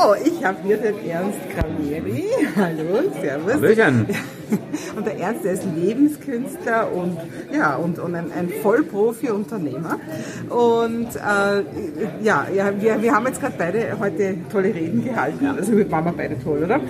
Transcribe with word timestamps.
So, 0.00 0.14
ich 0.14 0.42
habe 0.44 0.56
hier 0.62 0.78
den 0.78 0.94
Ernst 1.06 1.38
Granieri. 1.54 2.24
Hallo, 2.56 3.02
servus. 3.20 3.54
Hallöchen. 3.54 4.06
Und 4.96 5.06
der 5.06 5.18
Ernst, 5.18 5.44
der 5.44 5.52
ist 5.52 5.64
Lebenskünstler 5.76 6.92
und, 6.92 7.16
ja, 7.52 7.76
und, 7.76 7.98
und 7.98 8.14
ein, 8.14 8.32
ein 8.32 8.48
Vollprofi-Unternehmer. 8.62 9.98
Und 10.48 11.08
äh, 11.16 12.22
ja, 12.22 12.46
ja 12.52 12.72
wir, 12.80 13.00
wir 13.00 13.14
haben 13.14 13.26
jetzt 13.26 13.40
gerade 13.40 13.54
beide 13.56 13.98
heute 13.98 14.36
tolle 14.50 14.74
Reden 14.74 15.04
gehalten. 15.04 15.46
Also 15.46 15.72
waren 15.90 16.04
wir 16.04 16.12
beide 16.12 16.42
toll, 16.42 16.64
oder? 16.64 16.80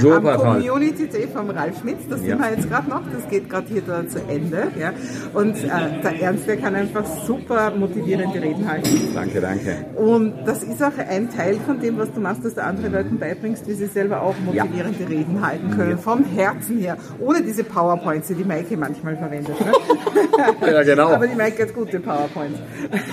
Super 0.00 0.34
Am 0.34 0.40
toll. 0.40 0.54
Community 0.56 1.08
Day 1.08 1.26
vom 1.32 1.50
Ralf 1.50 1.80
Schmitz, 1.80 2.00
das 2.08 2.20
Ja. 2.20 2.26
sind 2.26 2.40
wir 2.40 2.50
jetzt 2.50 2.68
gerade 2.68 2.90
noch, 2.90 3.02
das 3.12 3.28
geht 3.30 3.48
gerade 3.48 3.66
hier 3.68 3.82
da 3.82 4.06
zu 4.06 4.18
Ende. 4.28 4.68
Ja. 4.78 4.92
Und 5.32 5.56
äh, 5.56 6.02
der 6.02 6.20
Ernst, 6.20 6.46
der 6.46 6.56
kann 6.58 6.74
einfach 6.74 7.04
super 7.26 7.72
motivierende 7.76 8.40
Reden 8.40 8.68
halten. 8.68 8.90
Danke, 9.14 9.40
danke. 9.40 9.76
Und 9.96 10.34
das 10.44 10.62
ist 10.62 10.82
auch 10.82 10.98
ein 11.08 11.30
Teil 11.30 11.56
von 11.66 11.80
dem, 11.80 11.98
was 11.98 12.12
du 12.12 12.20
machst, 12.24 12.44
dass 12.44 12.54
du 12.54 12.64
anderen 12.64 12.92
Leuten 12.92 13.18
beibringst, 13.18 13.68
wie 13.68 13.74
sie 13.74 13.86
selber 13.86 14.22
auch 14.22 14.34
motivierende 14.44 15.08
Reden 15.08 15.46
halten 15.46 15.70
können, 15.76 15.92
Ja. 15.92 15.96
vom 15.96 16.24
Herzen 16.24 16.78
her, 16.78 16.96
ohne 17.20 17.42
diese 17.42 17.62
PowerPoints, 17.62 18.26
die 18.28 18.34
die 18.34 18.44
Maike 18.44 18.76
manchmal 18.76 19.16
verwendet. 19.16 19.54
Ne? 19.60 19.72
Ja, 20.72 20.82
genau. 20.82 21.08
Aber 21.10 21.26
die 21.28 21.36
Maike 21.36 21.62
hat 21.62 21.74
gute 21.74 22.00
PowerPoints. 22.00 22.58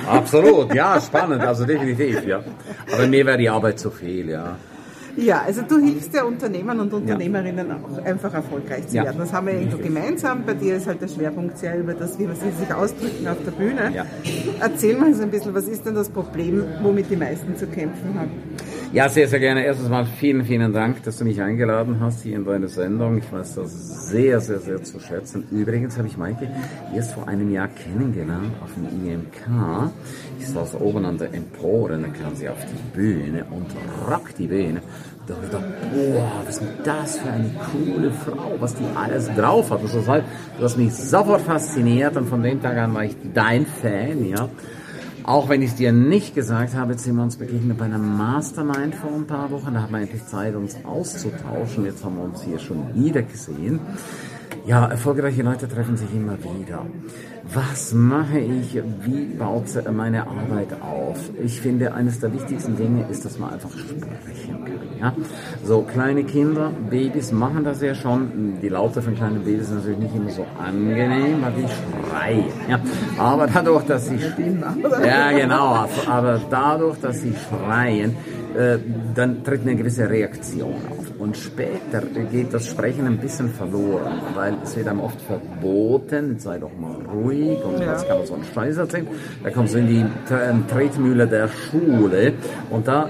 Absolut, 0.09 0.73
ja, 0.73 0.99
spannend, 0.99 1.41
also 1.41 1.65
definitiv, 1.65 2.25
ja. 2.25 2.41
Aber 2.93 3.05
mir 3.07 3.25
wäre 3.25 3.37
die 3.37 3.49
Arbeit 3.49 3.79
zu 3.79 3.91
viel, 3.91 4.29
ja. 4.29 4.55
Ja, 5.17 5.41
also 5.45 5.61
du 5.67 5.77
hilfst 5.77 6.13
ja 6.13 6.23
Unternehmern 6.23 6.79
und 6.79 6.93
Unternehmerinnen 6.93 7.67
auch 7.69 8.03
einfach 8.05 8.33
erfolgreich 8.33 8.87
zu 8.87 8.95
Ja. 8.95 9.03
werden. 9.03 9.17
Das 9.19 9.33
haben 9.33 9.47
wir 9.47 9.53
irgendwo 9.55 9.77
gemeinsam. 9.77 10.43
Bei 10.45 10.53
dir 10.53 10.77
ist 10.77 10.87
halt 10.87 11.01
der 11.01 11.09
Schwerpunkt 11.09 11.57
sehr 11.57 11.77
über 11.77 11.93
das, 11.93 12.17
wie 12.17 12.23
sie 12.27 12.51
sich 12.57 12.73
ausdrücken 12.73 13.27
auf 13.27 13.35
der 13.45 13.51
Bühne. 13.51 13.91
Ja. 13.93 14.05
Erzähl 14.61 14.95
mal 14.97 15.13
so 15.13 15.23
ein 15.23 15.29
bisschen, 15.29 15.53
was 15.53 15.65
ist 15.65 15.85
denn 15.85 15.95
das 15.95 16.07
Problem, 16.09 16.63
womit 16.81 17.09
die 17.11 17.17
meisten 17.17 17.57
zu 17.57 17.67
kämpfen 17.67 18.15
haben? 18.17 18.31
Ja, 18.93 19.07
sehr, 19.07 19.25
sehr 19.29 19.39
gerne. 19.39 19.63
Erstens 19.63 19.87
mal 19.87 20.05
vielen, 20.05 20.43
vielen 20.43 20.73
Dank, 20.73 21.01
dass 21.03 21.17
du 21.17 21.23
mich 21.23 21.41
eingeladen 21.41 22.01
hast 22.01 22.23
hier 22.23 22.35
in 22.35 22.43
deine 22.43 22.67
Sendung. 22.67 23.19
Ich 23.19 23.31
weiß 23.31 23.55
das 23.55 24.09
sehr, 24.09 24.41
sehr, 24.41 24.59
sehr 24.59 24.83
zu 24.83 24.99
schätzen. 24.99 25.45
Übrigens 25.49 25.97
habe 25.97 26.09
ich 26.09 26.17
Maike 26.17 26.49
erst 26.93 27.13
vor 27.13 27.25
einem 27.25 27.49
Jahr 27.49 27.69
kennengelernt 27.69 28.51
auf 28.61 28.71
dem 28.73 29.07
IMK. 29.07 29.93
Ich 30.41 30.49
saß 30.49 30.75
oben 30.75 31.05
an 31.05 31.17
der 31.17 31.33
Empore, 31.33 31.91
dann 31.91 32.11
kam 32.11 32.35
sie 32.35 32.49
auf 32.49 32.57
die 32.65 32.97
Bühne 32.97 33.45
und 33.49 33.67
rockt 34.11 34.37
die 34.37 34.47
Bühne. 34.47 34.81
Da 35.25 35.35
habe 35.35 35.45
ich 35.45 35.51
gedacht, 35.51 35.65
boah, 35.93 36.31
was 36.45 36.57
ist 36.57 36.67
das 36.83 37.17
für 37.17 37.29
eine 37.29 37.49
coole 37.71 38.11
Frau, 38.11 38.57
was 38.59 38.75
die 38.75 38.83
alles 38.93 39.33
drauf 39.33 39.71
hat. 39.71 39.81
Und 39.83 39.87
so, 39.87 40.01
du 40.01 40.63
hast 40.63 40.77
mich 40.77 40.93
sofort 40.93 41.43
fasziniert 41.43 42.17
und 42.17 42.27
von 42.27 42.43
dem 42.43 42.61
Tag 42.61 42.75
an 42.77 42.93
war 42.93 43.05
ich 43.05 43.15
dein 43.33 43.65
Fan, 43.65 44.25
ja. 44.25 44.49
Auch 45.23 45.49
wenn 45.49 45.61
ich 45.61 45.71
es 45.71 45.75
dir 45.75 45.91
nicht 45.91 46.33
gesagt 46.33 46.73
habe, 46.73 46.93
jetzt 46.93 47.03
sind 47.03 47.15
wir 47.15 47.23
uns 47.23 47.35
begegnet 47.35 47.77
bei 47.77 47.85
einem 47.85 48.17
Mastermind 48.17 48.95
vor 48.95 49.11
ein 49.13 49.27
paar 49.27 49.51
Wochen. 49.51 49.73
Da 49.73 49.81
haben 49.81 49.93
wir 49.93 50.01
endlich 50.01 50.25
Zeit, 50.25 50.55
uns 50.55 50.77
auszutauschen. 50.83 51.85
Jetzt 51.85 52.03
haben 52.03 52.17
wir 52.17 52.23
uns 52.23 52.41
hier 52.43 52.57
schon 52.57 52.93
wieder 52.95 53.21
gesehen. 53.21 53.79
Ja, 54.65 54.85
erfolgreiche 54.85 55.41
Leute 55.41 55.67
treffen 55.67 55.97
sich 55.97 56.13
immer 56.13 56.37
wieder. 56.37 56.85
Was 57.53 57.93
mache 57.93 58.39
ich? 58.39 58.79
Wie 59.01 59.25
baut 59.25 59.65
meine 59.91 60.21
Arbeit 60.21 60.73
auf? 60.81 61.17
Ich 61.43 61.59
finde, 61.59 61.93
eines 61.93 62.19
der 62.19 62.31
wichtigsten 62.31 62.77
Dinge 62.77 63.05
ist, 63.09 63.25
dass 63.25 63.39
man 63.39 63.53
einfach 63.53 63.71
sprechen 63.71 64.63
kann. 64.63 64.81
Ja? 64.99 65.15
So 65.63 65.81
kleine 65.81 66.23
Kinder, 66.23 66.71
Babys 66.89 67.31
machen 67.31 67.63
das 67.63 67.81
ja 67.81 67.95
schon. 67.95 68.59
Die 68.61 68.69
Laute 68.69 69.01
von 69.01 69.15
kleinen 69.15 69.43
Babys 69.43 69.67
sind 69.67 69.77
natürlich 69.79 69.99
nicht 69.99 70.15
immer 70.15 70.29
so 70.29 70.45
angenehm, 70.63 71.41
weil 71.41 71.53
die 71.53 72.09
schreien. 72.09 72.45
Ja? 72.69 72.79
Aber 73.17 73.47
dadurch, 73.47 73.85
dass 73.85 74.07
sie 74.07 74.17
ja, 75.05 75.31
genau. 75.31 75.87
Aber 76.07 76.39
dadurch, 76.49 76.99
dass 76.99 77.21
sie 77.21 77.33
schreien, 77.33 78.15
äh, 78.55 78.77
dann 79.15 79.43
tritt 79.43 79.61
eine 79.61 79.75
gewisse 79.75 80.09
Reaktion 80.09 80.75
auf. 80.89 81.00
Und 81.21 81.37
später 81.37 82.01
geht 82.31 82.51
das 82.51 82.65
Sprechen 82.67 83.05
ein 83.05 83.19
bisschen 83.19 83.49
verloren, 83.49 84.13
weil 84.33 84.55
es 84.63 84.75
wird 84.75 84.87
einem 84.87 85.01
oft 85.01 85.21
verboten, 85.21 86.39
sei 86.39 86.57
doch 86.57 86.71
mal 86.79 86.95
ruhig 87.13 87.63
und 87.63 87.79
Ja. 87.79 87.93
kann 88.01 88.17
man 88.17 88.25
so 88.25 88.33
einen 88.33 88.43
Scheiß 88.43 88.77
erzählen. 88.77 89.07
Da 89.43 89.51
kommst 89.51 89.75
du 89.75 89.77
in 89.77 89.87
die 89.87 90.05
Tre- 90.27 90.55
Tretmühle 90.67 91.27
der 91.27 91.47
Schule 91.47 92.33
und 92.71 92.87
da 92.87 93.09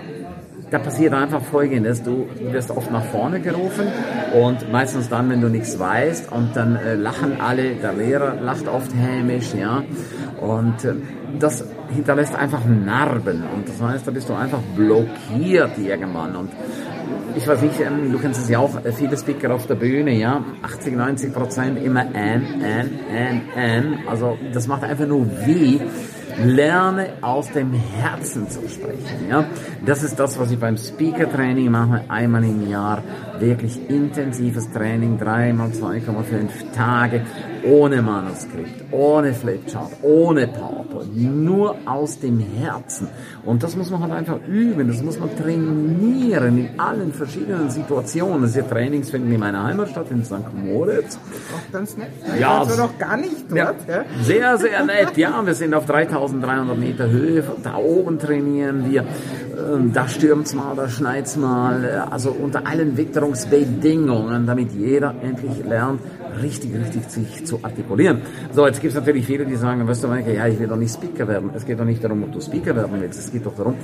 da 0.71 0.79
passiert 0.79 1.13
einfach 1.13 1.41
Folgendes, 1.41 2.01
du 2.01 2.27
wirst 2.49 2.71
oft 2.71 2.89
nach 2.91 3.03
vorne 3.03 3.41
gerufen 3.41 3.87
und 4.41 4.71
meistens 4.71 5.09
dann, 5.09 5.29
wenn 5.29 5.41
du 5.41 5.49
nichts 5.49 5.77
weißt 5.77 6.31
und 6.31 6.55
dann 6.55 6.77
äh, 6.77 6.95
lachen 6.95 7.41
alle, 7.41 7.75
der 7.75 7.91
Lehrer 7.91 8.35
lacht 8.41 8.69
oft 8.69 8.89
hämisch, 8.95 9.53
ja, 9.53 9.83
und 10.39 10.85
äh, 10.85 10.93
das 11.39 11.65
hinterlässt 11.93 12.33
einfach 12.35 12.61
Narben 12.65 13.43
und 13.53 13.67
das 13.67 13.81
heißt, 13.81 14.07
da 14.07 14.11
bist 14.11 14.29
du 14.29 14.33
einfach 14.33 14.59
blockiert 14.77 15.77
irgendwann 15.77 16.37
und 16.37 16.51
ich 17.35 17.47
weiß 17.47 17.61
nicht, 17.61 17.79
ähm, 17.79 18.11
du 18.11 18.19
kennst 18.19 18.41
es 18.41 18.49
ja 18.49 18.59
auch, 18.59 18.83
äh, 18.83 18.91
viele 18.91 19.17
Speaker 19.17 19.53
auf 19.53 19.67
der 19.67 19.75
Bühne, 19.75 20.11
ja, 20.11 20.43
80, 20.61 20.95
90 20.95 21.33
Prozent 21.33 21.83
immer 21.83 22.01
an, 22.01 22.13
an, 22.15 22.89
an, 23.15 23.41
an, 23.55 23.99
also 24.07 24.37
das 24.53 24.67
macht 24.67 24.83
einfach 24.83 25.07
nur 25.07 25.25
weh. 25.45 25.79
Lerne 26.43 27.09
aus 27.21 27.51
dem 27.51 27.73
Herzen 27.73 28.49
zu 28.49 28.61
sprechen. 28.67 29.27
Ja? 29.29 29.45
Das 29.85 30.01
ist 30.01 30.17
das, 30.17 30.39
was 30.39 30.49
ich 30.49 30.59
beim 30.59 30.77
Speaker-Training 30.77 31.69
mache, 31.69 32.05
einmal 32.07 32.43
im 32.43 32.69
Jahr. 32.69 33.03
Wirklich 33.39 33.89
intensives 33.89 34.71
Training, 34.71 35.17
dreimal 35.17 35.69
2,5 35.69 36.73
Tage, 36.73 37.25
ohne 37.63 38.01
Manuskript, 38.01 38.83
ohne 38.91 39.33
Flipchart, 39.33 39.91
ohne 40.01 40.47
PowerPoint, 40.47 41.15
nur 41.15 41.75
aus 41.85 42.19
dem 42.19 42.39
Herzen. 42.39 43.07
Und 43.45 43.63
das 43.63 43.75
muss 43.75 43.89
man 43.89 44.01
halt 44.01 44.11
einfach 44.13 44.39
üben, 44.47 44.87
das 44.87 45.01
muss 45.01 45.19
man 45.19 45.35
trainieren 45.35 46.57
in 46.57 46.79
allen 46.79 47.13
verschiedenen 47.13 47.69
Situationen. 47.69 48.43
Diese 48.43 48.67
Trainings 48.67 49.09
finden 49.09 49.31
in 49.31 49.39
meiner 49.39 49.63
Heimat 49.63 49.89
statt, 49.89 50.07
in 50.11 50.23
St. 50.23 50.35
Moritz. 50.53 51.17
Auch 51.55 51.71
ganz 51.73 51.97
nett. 51.97 52.09
Ja, 52.39 52.59
war 52.59 52.67
zwar 52.67 52.87
noch 52.87 52.97
gar 52.97 53.17
nicht 53.17 53.49
dort. 53.49 53.57
Ja, 53.87 53.95
Ja. 53.95 54.03
sehr, 54.21 54.57
sehr 54.57 54.85
nett. 54.85 55.17
Ja, 55.17 55.45
wir 55.45 55.53
sind 55.55 55.73
auf 55.73 55.85
3300 55.85 56.77
Meter 56.77 57.09
Höhe. 57.09 57.43
Da 57.63 57.75
oben 57.77 58.19
trainieren 58.19 58.89
wir. 58.91 59.05
Ähm, 59.57 59.91
Da 59.93 60.07
stürmt's 60.07 60.53
mal, 60.53 60.75
da 60.75 60.87
schneit's 60.89 61.35
mal. 61.37 61.83
Äh, 61.83 62.11
Also 62.11 62.31
unter 62.31 62.65
allen 62.65 62.97
Witterungsbedingungen, 62.97 64.45
damit 64.45 64.71
jeder 64.71 65.13
endlich 65.21 65.63
lernt, 65.65 66.01
richtig, 66.41 66.73
richtig 66.75 67.03
sich 67.09 67.45
zu 67.45 67.59
artikulieren. 67.61 68.21
So, 68.53 68.65
jetzt 68.65 68.81
gibt's 68.81 68.95
natürlich 68.95 69.25
viele, 69.25 69.45
die 69.45 69.55
sagen, 69.55 69.87
weißt 69.87 70.03
du, 70.03 70.07
Maike, 70.07 70.33
ja, 70.33 70.47
ich 70.47 70.59
will 70.59 70.67
doch 70.67 70.77
nicht 70.77 70.93
Speaker 70.93 71.27
werden. 71.27 71.51
Es 71.53 71.65
geht 71.65 71.79
doch 71.79 71.85
nicht 71.85 72.03
darum, 72.03 72.23
ob 72.23 72.31
du 72.31 72.41
Speaker 72.41 72.75
werden 72.75 72.97
willst. 72.99 73.19
Es 73.19 73.31
geht 73.31 73.45
doch 73.45 73.55
darum, 73.55 73.75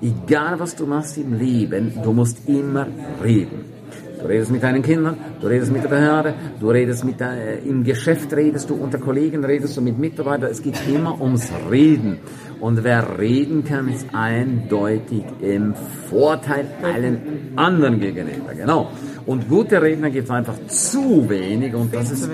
egal 0.00 0.58
was 0.58 0.74
du 0.76 0.86
machst 0.86 1.18
im 1.18 1.34
Leben, 1.38 1.92
du 2.02 2.12
musst 2.12 2.48
immer 2.48 2.86
reden. 3.22 3.76
Du 4.20 4.26
redest 4.26 4.50
mit 4.50 4.62
deinen 4.62 4.82
Kindern, 4.82 5.16
du 5.40 5.46
redest 5.46 5.70
mit 5.70 5.84
der 5.84 5.88
Behörde, 5.90 6.34
du 6.58 6.70
redest 6.70 7.04
mit 7.04 7.20
der, 7.20 7.62
im 7.62 7.84
Geschäft 7.84 8.32
redest 8.34 8.70
du, 8.70 8.74
unter 8.74 8.98
Kollegen 8.98 9.44
redest 9.44 9.76
du 9.76 9.82
mit 9.82 9.98
Mitarbeitern. 9.98 10.50
Es 10.50 10.62
geht 10.62 10.80
immer 10.88 11.20
ums 11.20 11.50
Reden. 11.70 12.18
Und 12.60 12.84
wer 12.84 13.18
reden 13.18 13.64
kann, 13.64 13.88
ist 13.88 14.06
eindeutig 14.12 15.24
im 15.40 15.74
Vorteil 16.08 16.66
allen 16.82 17.52
anderen 17.56 18.00
gegenüber. 18.00 18.54
Genau. 18.54 18.90
Und 19.26 19.48
gute 19.48 19.82
Redner 19.82 20.10
gibt 20.10 20.24
es 20.24 20.30
einfach 20.30 20.54
zu 20.68 21.28
wenig. 21.28 21.74
Und 21.74 21.94
das 21.94 22.12
ist, 22.12 22.30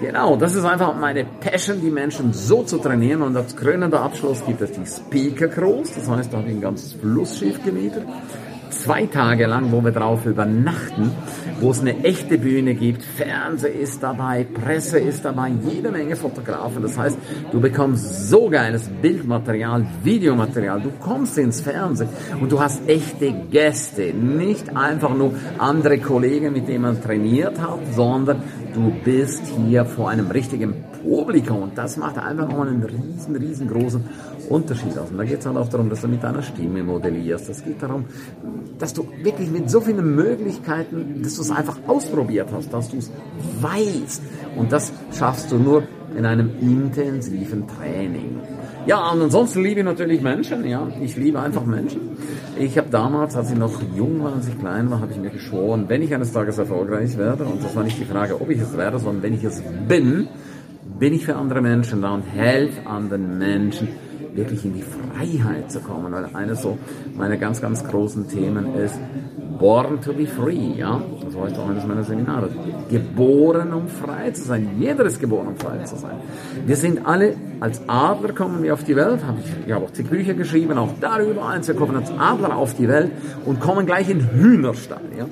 genau, 0.00 0.36
das 0.36 0.54
ist 0.54 0.64
einfach 0.64 0.94
meine 0.94 1.24
Passion, 1.24 1.80
die 1.80 1.90
Menschen 1.90 2.32
so 2.32 2.62
zu 2.62 2.78
trainieren. 2.78 3.22
Und 3.22 3.36
als 3.36 3.56
krönender 3.56 4.02
Abschluss 4.02 4.44
gibt 4.46 4.60
es 4.60 4.72
die 4.72 4.86
Speaker 4.86 5.48
Cruise. 5.48 5.92
Das 5.94 6.08
heißt, 6.08 6.32
da 6.32 6.38
habe 6.38 6.48
ich 6.48 6.54
ein 6.54 6.60
ganzes 6.60 6.92
Flussschiff 6.92 7.62
gemietet 7.64 8.04
zwei 8.70 9.06
Tage 9.06 9.46
lang, 9.46 9.72
wo 9.72 9.82
wir 9.84 9.92
drauf 9.92 10.26
übernachten, 10.26 11.10
wo 11.60 11.70
es 11.70 11.80
eine 11.80 12.04
echte 12.04 12.38
Bühne 12.38 12.74
gibt, 12.74 13.02
Fernseh 13.02 13.70
ist 13.70 14.02
dabei, 14.02 14.44
Presse 14.44 14.98
ist 14.98 15.24
dabei, 15.24 15.52
jede 15.68 15.90
Menge 15.90 16.16
Fotografen. 16.16 16.82
Das 16.82 16.98
heißt, 16.98 17.18
du 17.52 17.60
bekommst 17.60 18.28
so 18.28 18.48
geiles 18.48 18.88
Bildmaterial, 19.00 19.86
Videomaterial, 20.02 20.80
du 20.80 20.90
kommst 21.00 21.38
ins 21.38 21.60
Fernsehen 21.60 22.08
und 22.40 22.52
du 22.52 22.60
hast 22.60 22.86
echte 22.88 23.32
Gäste, 23.50 24.12
nicht 24.12 24.76
einfach 24.76 25.14
nur 25.14 25.34
andere 25.58 25.98
Kollegen, 25.98 26.52
mit 26.52 26.68
denen 26.68 26.82
man 26.82 27.02
trainiert 27.02 27.60
hat, 27.60 27.78
sondern 27.94 28.42
du 28.74 28.92
bist 29.04 29.42
hier 29.66 29.84
vor 29.84 30.10
einem 30.10 30.30
richtigen 30.30 30.84
Publikum 31.06 31.62
und 31.62 31.78
das 31.78 31.96
macht 31.96 32.18
einfach 32.18 32.48
nochmal 32.48 32.68
einen 32.68 32.82
riesen, 32.82 33.36
riesengroßen 33.36 34.04
Unterschied 34.48 34.98
aus. 34.98 35.10
Und 35.10 35.18
da 35.18 35.24
geht 35.24 35.40
es 35.40 35.46
halt 35.46 35.56
auch 35.56 35.68
darum, 35.68 35.88
dass 35.88 36.00
du 36.00 36.08
mit 36.08 36.22
deiner 36.22 36.42
Stimme 36.42 36.82
modellierst. 36.82 37.48
Es 37.48 37.64
geht 37.64 37.82
darum, 37.82 38.04
dass 38.78 38.92
du 38.92 39.06
wirklich 39.22 39.50
mit 39.50 39.70
so 39.70 39.80
vielen 39.80 40.14
Möglichkeiten, 40.14 41.22
dass 41.22 41.36
du 41.36 41.42
es 41.42 41.50
einfach 41.50 41.78
ausprobiert 41.86 42.48
hast, 42.52 42.72
dass 42.72 42.90
du 42.90 42.98
es 42.98 43.10
weißt. 43.60 44.22
Und 44.56 44.72
das 44.72 44.92
schaffst 45.16 45.52
du 45.52 45.58
nur 45.58 45.84
in 46.16 46.26
einem 46.26 46.50
intensiven 46.60 47.66
Training. 47.68 48.40
Ja, 48.86 49.10
und 49.10 49.20
ansonsten 49.20 49.62
liebe 49.62 49.80
ich 49.80 49.86
natürlich 49.86 50.22
Menschen, 50.22 50.64
ja. 50.64 50.86
Ich 51.00 51.16
liebe 51.16 51.40
einfach 51.40 51.64
Menschen. 51.64 52.16
Ich 52.58 52.78
habe 52.78 52.88
damals, 52.88 53.36
als 53.36 53.50
ich 53.50 53.58
noch 53.58 53.82
jung 53.94 54.22
war, 54.22 54.34
als 54.34 54.48
ich 54.48 54.58
klein 54.58 54.90
war, 54.90 55.00
habe 55.00 55.12
ich 55.12 55.18
mir 55.18 55.30
geschworen, 55.30 55.86
wenn 55.88 56.02
ich 56.02 56.14
eines 56.14 56.32
Tages 56.32 56.58
erfolgreich 56.58 57.18
werde, 57.18 57.44
und 57.44 57.62
das 57.62 57.74
war 57.74 57.82
nicht 57.82 57.98
die 57.98 58.04
Frage, 58.04 58.40
ob 58.40 58.48
ich 58.48 58.60
es 58.60 58.76
werde, 58.76 58.98
sondern 58.98 59.22
wenn 59.22 59.34
ich 59.34 59.44
es 59.44 59.62
bin, 59.88 60.28
bin 60.98 61.12
ich 61.12 61.24
für 61.24 61.36
andere 61.36 61.60
Menschen 61.60 62.02
da 62.02 62.14
und 62.14 62.22
helfe 62.22 62.86
anderen 62.86 63.38
Menschen, 63.38 63.88
wirklich 64.34 64.64
in 64.64 64.74
die 64.74 64.82
Freiheit 64.82 65.70
zu 65.70 65.80
kommen, 65.80 66.12
weil 66.12 66.28
eines 66.34 66.62
so 66.62 66.78
meiner 67.16 67.36
ganz, 67.36 67.60
ganz 67.60 67.82
großen 67.84 68.28
Themen 68.28 68.74
ist, 68.74 68.98
Born 69.58 70.02
to 70.02 70.12
be 70.12 70.26
free, 70.26 70.74
ja, 70.76 71.00
das 71.24 71.34
heißt 71.34 71.58
auch 71.58 71.70
eines 71.70 71.86
meiner 71.86 72.04
Seminare. 72.04 72.50
Geboren, 72.90 73.72
um 73.72 73.88
frei 73.88 74.30
zu 74.30 74.42
sein. 74.42 74.68
Jeder 74.78 75.06
ist 75.06 75.18
geboren, 75.18 75.48
um 75.48 75.56
frei 75.56 75.78
zu 75.84 75.96
sein. 75.96 76.16
Wir 76.66 76.76
sind 76.76 77.06
alle, 77.06 77.34
als 77.60 77.80
Adler 77.88 78.34
kommen 78.34 78.62
wir 78.62 78.74
auf 78.74 78.84
die 78.84 78.94
Welt, 78.94 79.24
habe 79.24 79.38
ich, 79.42 79.66
ich 79.66 79.72
habe 79.72 79.86
auch 79.86 79.92
zig 79.92 80.08
Bücher 80.08 80.34
geschrieben, 80.34 80.76
auch 80.76 80.92
darüber 81.00 81.48
eins, 81.48 81.68
wir 81.68 81.74
kommen 81.74 81.96
als 81.96 82.10
Adler 82.18 82.54
auf 82.54 82.74
die 82.74 82.86
Welt 82.86 83.12
und 83.46 83.58
kommen 83.60 83.86
gleich 83.86 84.10
in 84.10 84.30
Hühnerstall, 84.30 85.00
ja. 85.16 85.24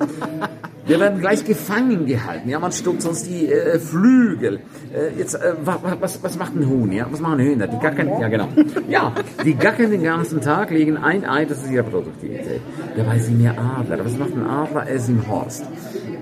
Wir 0.85 0.99
werden 0.99 1.19
gleich 1.19 1.43
gefangen 1.43 2.05
gehalten. 2.05 2.47
Ja, 2.47 2.59
man 2.59 2.71
stutzt 2.71 3.07
uns 3.07 3.23
die 3.23 3.51
äh, 3.51 3.79
Flügel. 3.79 4.59
Äh, 4.93 5.17
jetzt, 5.17 5.33
äh, 5.33 5.53
was, 5.63 6.21
was 6.21 6.37
macht 6.37 6.55
ein 6.55 6.69
Huhn? 6.69 6.91
Ja, 6.91 7.07
was 7.09 7.19
machen 7.19 7.39
Hühner? 7.39 7.67
Die 7.67 7.79
gackern, 7.79 8.09
ja 8.19 8.27
genau. 8.27 8.47
Ja, 8.87 9.11
die 9.43 9.55
gackern 9.55 9.89
den 9.89 10.03
ganzen 10.03 10.41
Tag, 10.41 10.69
legen 10.69 10.97
ein 10.97 11.25
Ei, 11.25 11.45
das 11.45 11.63
ist 11.63 11.71
ihre 11.71 11.83
Produktivität. 11.83 12.61
Dabei 12.95 13.17
sind 13.19 13.41
wir 13.41 13.55
Adler. 13.59 14.05
Was 14.05 14.17
macht 14.17 14.33
ein 14.33 14.45
Adler? 14.45 14.83
Er 14.87 14.95
ist 14.95 15.09
im 15.09 15.27
Horst. 15.27 15.65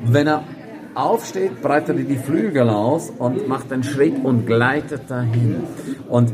Wenn 0.05 0.27
er 0.27 0.43
aufsteht, 0.95 1.61
breitet 1.61 1.97
er 1.97 2.03
die 2.03 2.17
Flügel 2.17 2.69
aus 2.69 3.11
und 3.17 3.47
macht 3.47 3.71
einen 3.73 3.83
Schritt 3.83 4.23
und 4.23 4.45
gleitet 4.45 5.09
dahin. 5.09 5.63
Und 6.07 6.33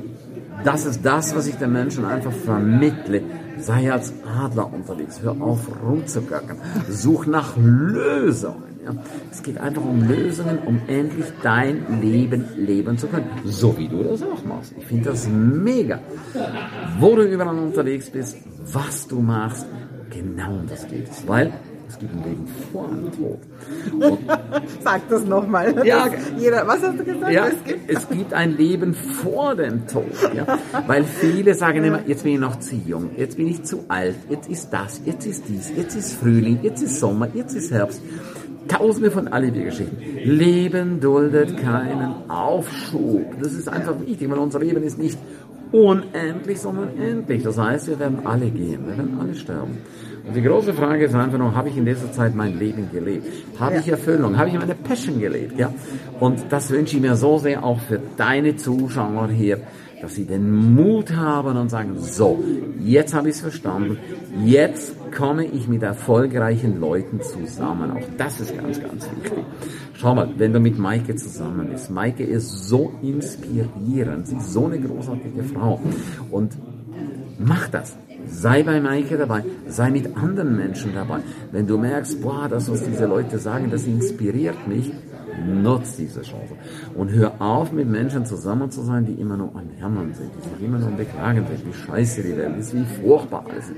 das 0.64 0.86
ist 0.86 1.06
das, 1.06 1.36
was 1.36 1.48
ich 1.48 1.56
den 1.56 1.72
Menschen 1.72 2.06
einfach 2.06 2.34
vermittle. 2.34 3.24
Sei 3.60 3.92
als 3.92 4.14
Adler 4.26 4.72
unterwegs, 4.74 5.22
hör 5.22 5.36
auf 5.42 5.60
rumzugackern, 5.84 6.58
such 6.90 7.26
nach 7.28 7.56
Lösungen. 7.58 8.70
Ja. 8.84 8.92
Es 9.32 9.44
geht 9.44 9.58
einfach 9.58 9.84
um 9.84 10.08
Lösungen, 10.08 10.60
um 10.66 10.82
endlich 10.88 11.26
dein 11.44 12.02
Leben 12.02 12.46
leben 12.56 12.98
zu 12.98 13.08
können. 13.08 13.28
So 13.46 13.78
wie 13.78 13.88
du 13.88 14.04
das 14.04 14.24
auch 14.24 14.44
machst. 14.46 14.74
Ich 14.78 14.86
finde 14.86 15.10
das 15.10 15.28
mega. 15.28 16.00
Wo 17.00 17.16
du 17.16 17.24
überall 17.24 17.58
unterwegs 17.58 18.10
bist, 18.10 18.38
was 18.72 19.08
du 19.08 19.20
machst, 19.20 19.66
genau 20.10 20.52
um 20.52 20.68
das 20.68 20.88
geht 20.88 21.10
es. 21.10 21.28
Weil 21.28 21.54
es 21.90 21.98
gibt 21.98 22.14
ein 22.14 22.24
Leben 22.24 22.48
vor 22.72 22.88
dem 22.88 23.12
Tod. 23.12 24.20
Sag 24.84 25.10
das 25.10 25.26
nochmal. 25.26 25.74
Ja, 25.88 26.08
jeder, 26.38 26.68
was 26.68 26.84
hast 26.84 27.00
du 27.00 27.04
gesagt? 27.04 27.32
Ja, 27.32 27.48
es, 27.48 27.64
gibt? 27.64 27.90
es 27.90 28.08
gibt 28.10 28.32
ein 28.32 28.56
Leben 28.56 28.94
vor 28.94 29.56
dem 29.56 29.88
Tod. 29.88 30.06
Ja? 30.36 30.60
Weil 30.86 31.04
viele 31.04 31.56
sagen 31.56 31.84
immer, 31.84 32.02
jetzt 32.06 32.24
bin 32.24 32.34
ich 32.34 32.40
noch 32.40 32.60
zu 32.60 32.76
jung, 32.76 33.10
jetzt 33.18 33.38
bin 33.38 33.48
ich 33.48 33.64
zu 33.64 33.86
alt, 33.88 34.16
jetzt 34.30 34.48
ist 34.50 34.70
das, 34.70 35.02
jetzt 35.04 35.26
ist 35.26 35.46
dies, 35.48 35.72
jetzt 35.76 35.96
ist 35.96 36.14
Frühling, 36.14 36.60
jetzt 36.62 36.84
ist 36.84 37.00
Sommer, 37.00 37.28
jetzt 37.34 37.56
ist 37.56 37.72
Herbst. 37.72 38.02
Tausende 38.68 39.10
von 39.10 39.28
Alibi-Geschichten. 39.28 39.98
Leben 40.24 41.00
duldet 41.00 41.58
keinen 41.58 42.30
Aufschub. 42.30 43.42
Das 43.42 43.54
ist 43.54 43.68
einfach 43.68 44.00
wichtig, 44.00 44.30
weil 44.30 44.38
unser 44.38 44.60
Leben 44.60 44.84
ist 44.84 45.00
nicht 45.00 45.18
unendlich, 45.72 46.60
sondern 46.60 46.96
endlich. 47.00 47.42
Das 47.42 47.58
heißt, 47.58 47.88
wir 47.88 47.98
werden 47.98 48.20
alle 48.26 48.52
gehen, 48.52 48.86
wir 48.86 48.96
werden 48.96 49.18
alle 49.20 49.34
sterben. 49.34 49.80
Und 50.28 50.36
die 50.36 50.42
große 50.42 50.74
Frage 50.74 51.06
ist 51.06 51.16
einfach 51.16 51.38
nur, 51.38 51.56
habe 51.56 51.70
ich 51.70 51.78
in 51.78 51.86
dieser 51.86 52.12
Zeit 52.12 52.36
mein 52.36 52.58
Leben 52.60 52.90
gelebt? 52.92 53.26
Habe 53.60 53.76
ja. 53.76 53.80
ich 53.82 53.88
Erfüllung? 53.90 54.38
Habe 54.38 54.50
ich 54.50 54.56
meine 54.56 54.76
Passion 54.76 55.20
gelebt? 55.20 55.58
Ja? 55.58 55.74
Und 56.20 56.46
das 56.50 56.70
wünsche 56.70 56.98
ich 56.98 57.02
mir 57.02 57.16
so 57.16 57.38
sehr 57.38 57.64
auch 57.64 57.80
für 57.80 58.00
deine 58.18 58.56
Zuschauer 58.56 59.30
hier, 59.30 59.60
dass 60.02 60.16
sie 60.16 60.26
den 60.26 60.76
Mut 60.76 61.16
haben 61.16 61.58
und 61.58 61.70
sagen, 61.70 61.98
so, 62.00 62.44
jetzt 62.80 63.14
habe 63.14 63.30
ich 63.30 63.36
es 63.36 63.42
verstanden, 63.42 63.98
jetzt 64.46 64.96
komme 65.12 65.46
ich 65.46 65.68
mit 65.68 65.84
erfolgreichen 65.84 66.80
Leuten 66.80 67.22
zusammen. 67.22 67.92
Auch 67.92 68.08
das 68.18 68.40
ist 68.40 68.56
ganz, 68.56 68.82
ganz 68.82 69.10
wichtig. 69.12 69.44
Schau 69.94 70.16
mal, 70.16 70.30
wenn 70.38 70.54
du 70.54 70.60
mit 70.60 70.78
Maike 70.78 71.16
zusammen 71.16 71.70
bist, 71.70 71.90
Maike 71.90 72.24
ist 72.24 72.70
so 72.70 72.94
inspirierend, 73.02 74.28
sie 74.28 74.38
ist 74.38 74.54
so 74.54 74.66
eine 74.66 74.80
großartige 74.80 75.44
Frau 75.44 75.82
und 76.32 76.54
mach 77.38 77.68
das. 77.68 77.98
Sei 78.28 78.64
bei 78.64 78.80
Maike 78.80 79.18
dabei, 79.18 79.44
sei 79.68 79.90
mit 79.92 80.16
anderen 80.16 80.56
Menschen 80.56 80.94
dabei. 80.94 81.20
Wenn 81.52 81.68
du 81.68 81.78
merkst, 81.78 82.22
boah, 82.22 82.48
das, 82.50 82.72
was 82.72 82.84
diese 82.84 83.06
Leute 83.06 83.40
sagen, 83.40 83.70
das 83.72 83.86
inspiriert 83.86 84.68
mich, 84.68 84.92
nutz 85.46 85.96
diese 85.96 86.22
Chance. 86.22 86.56
Und 86.96 87.12
hör 87.12 87.42
auf, 87.42 87.72
mit 87.72 87.88
Menschen 87.88 88.26
zusammen 88.26 88.70
zu 88.72 88.82
sein, 88.82 89.06
die 89.06 89.14
immer 89.14 89.38
nur 89.38 89.56
am 89.56 89.70
Jammern 89.80 90.14
sind, 90.14 90.32
die 90.36 90.50
sich 90.50 90.64
immer 90.64 90.80
nur 90.80 90.92
Beklagen 90.92 91.46
sind, 91.48 91.66
wie 91.66 91.74
scheiße 91.74 92.24
die 92.24 92.38
Welt 92.38 92.58
ist, 92.58 92.74
wie 92.74 92.86
furchtbar 93.02 93.46
alles 93.50 93.70
ist. 93.70 93.78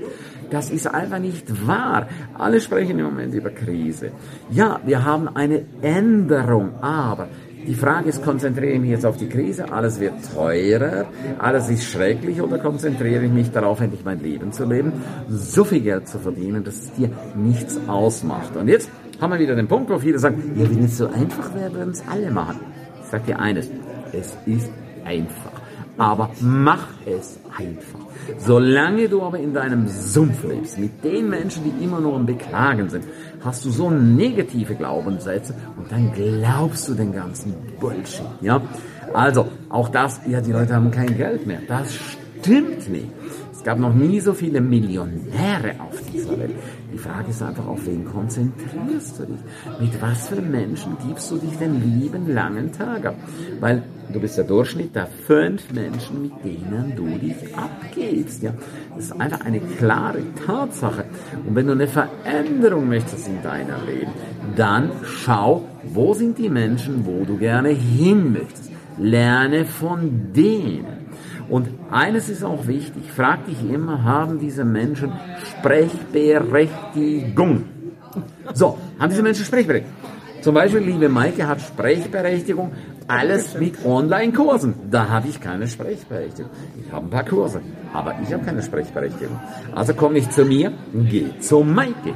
Das 0.50 0.70
ist 0.70 0.86
einfach 0.86 1.18
nicht 1.18 1.66
wahr. 1.66 2.08
Alle 2.34 2.60
sprechen 2.60 2.98
im 2.98 3.06
Moment 3.06 3.34
über 3.34 3.50
Krise. 3.50 4.10
Ja, 4.50 4.80
wir 4.84 5.04
haben 5.04 5.28
eine 5.28 5.64
Änderung, 5.80 6.82
aber 6.82 7.28
die 7.66 7.74
Frage 7.74 8.08
ist, 8.08 8.24
konzentriere 8.24 8.72
ich 8.72 8.80
mich 8.80 8.90
jetzt 8.90 9.06
auf 9.06 9.16
die 9.16 9.28
Krise, 9.28 9.72
alles 9.72 10.00
wird 10.00 10.14
teurer, 10.34 11.06
alles 11.38 11.68
ist 11.68 11.84
schrecklich 11.84 12.40
oder 12.40 12.58
konzentriere 12.58 13.24
ich 13.24 13.32
mich 13.32 13.50
darauf, 13.50 13.80
endlich 13.80 14.04
mein 14.04 14.20
Leben 14.20 14.52
zu 14.52 14.64
leben, 14.64 14.92
so 15.28 15.64
viel 15.64 15.80
Geld 15.80 16.08
zu 16.08 16.18
verdienen, 16.18 16.64
dass 16.64 16.74
es 16.74 16.92
dir 16.92 17.10
nichts 17.36 17.78
ausmacht. 17.86 18.56
Und 18.56 18.68
jetzt 18.68 18.90
haben 19.20 19.32
wir 19.32 19.38
wieder 19.38 19.54
den 19.54 19.68
Punkt, 19.68 19.90
wo 19.90 19.98
viele 19.98 20.18
sagen, 20.18 20.54
ja, 20.56 20.68
wenn 20.68 20.84
es 20.84 20.98
so 20.98 21.06
einfach 21.06 21.54
wäre, 21.54 21.72
würden 21.72 21.92
es 21.92 22.02
alle 22.08 22.30
machen. 22.30 22.60
Ich 23.04 23.10
sage 23.10 23.24
dir 23.26 23.38
eines, 23.38 23.68
es 24.12 24.36
ist 24.46 24.70
einfach. 25.04 25.51
Aber 25.98 26.30
mach 26.40 26.88
es 27.06 27.38
einfach. 27.56 28.00
Solange 28.38 29.08
du 29.08 29.22
aber 29.22 29.38
in 29.38 29.52
deinem 29.52 29.88
Sumpf 29.88 30.44
lebst, 30.44 30.78
mit 30.78 31.04
den 31.04 31.28
Menschen, 31.28 31.64
die 31.64 31.84
immer 31.84 32.00
nur 32.00 32.14
am 32.16 32.26
Beklagen 32.26 32.88
sind, 32.88 33.04
hast 33.44 33.64
du 33.64 33.70
so 33.70 33.90
negative 33.90 34.74
Glaubenssätze 34.74 35.54
und 35.76 35.90
dann 35.90 36.12
glaubst 36.12 36.88
du 36.88 36.94
den 36.94 37.12
ganzen 37.12 37.54
Bullshit, 37.80 38.22
ja? 38.40 38.60
Also, 39.12 39.48
auch 39.68 39.88
das, 39.88 40.20
ja, 40.26 40.40
die 40.40 40.52
Leute 40.52 40.74
haben 40.74 40.90
kein 40.90 41.16
Geld 41.16 41.46
mehr. 41.46 41.60
Das 41.68 41.94
stimmt 41.94 42.88
nicht. 42.88 43.08
Es 43.52 43.62
gab 43.62 43.78
noch 43.78 43.92
nie 43.92 44.20
so 44.20 44.32
viele 44.32 44.60
Millionäre 44.60 45.74
auf 45.78 46.00
dieser 46.12 46.38
Welt. 46.38 46.54
Die 46.92 46.98
Frage 46.98 47.30
ist 47.30 47.42
einfach, 47.42 47.66
auf 47.66 47.86
wen 47.86 48.04
konzentrierst 48.04 49.18
du 49.18 49.24
dich? 49.24 49.40
Mit 49.80 50.02
was 50.02 50.28
für 50.28 50.42
Menschen 50.42 50.96
gibst 51.06 51.30
du 51.30 51.38
dich 51.38 51.56
den 51.56 52.00
lieben 52.00 52.32
langen 52.32 52.70
Tag 52.70 53.06
ab? 53.06 53.14
Weil 53.60 53.82
du 54.12 54.20
bist 54.20 54.36
der 54.36 54.44
Durchschnitt 54.44 54.94
der 54.94 55.06
fünf 55.06 55.72
Menschen, 55.72 56.22
mit 56.22 56.32
denen 56.44 56.92
du 56.94 57.06
dich 57.18 57.56
abgibst. 57.56 58.42
Ja? 58.42 58.52
Das 58.94 59.06
ist 59.06 59.20
einfach 59.20 59.40
eine 59.40 59.60
klare 59.60 60.22
Tatsache. 60.46 61.06
Und 61.46 61.54
wenn 61.54 61.66
du 61.66 61.72
eine 61.72 61.88
Veränderung 61.88 62.88
möchtest 62.88 63.26
in 63.26 63.42
deinem 63.42 63.86
Leben, 63.86 64.12
dann 64.54 64.90
schau, 65.04 65.64
wo 65.84 66.12
sind 66.12 66.36
die 66.36 66.50
Menschen, 66.50 67.06
wo 67.06 67.24
du 67.24 67.38
gerne 67.38 67.70
hin 67.70 68.34
möchtest. 68.34 68.70
Lerne 68.98 69.64
von 69.64 70.32
denen. 70.34 71.01
Und 71.52 71.68
eines 71.90 72.30
ist 72.30 72.42
auch 72.42 72.66
wichtig, 72.66 73.02
frag 73.14 73.44
dich 73.44 73.58
immer, 73.70 74.02
haben 74.04 74.38
diese 74.38 74.64
Menschen 74.64 75.12
Sprechberechtigung? 75.50 77.64
So, 78.54 78.78
haben 78.98 79.10
diese 79.10 79.22
Menschen 79.22 79.44
Sprechberechtigung? 79.44 79.94
Zum 80.40 80.54
Beispiel, 80.54 80.80
liebe 80.80 81.10
Maike 81.10 81.46
hat 81.46 81.60
Sprechberechtigung, 81.60 82.72
alles 83.06 83.58
mit 83.58 83.84
Online-Kursen. 83.84 84.76
Da 84.90 85.10
habe 85.10 85.28
ich 85.28 85.42
keine 85.42 85.68
Sprechberechtigung. 85.68 86.50
Ich 86.82 86.90
habe 86.90 87.04
ein 87.04 87.10
paar 87.10 87.26
Kurse, 87.26 87.60
aber 87.92 88.14
ich 88.22 88.32
habe 88.32 88.46
keine 88.46 88.62
Sprechberechtigung. 88.62 89.38
Also 89.74 89.92
komm 89.92 90.14
nicht 90.14 90.32
zu 90.32 90.46
mir, 90.46 90.72
geh 90.94 91.38
zu 91.38 91.60
Maike. 91.60 92.14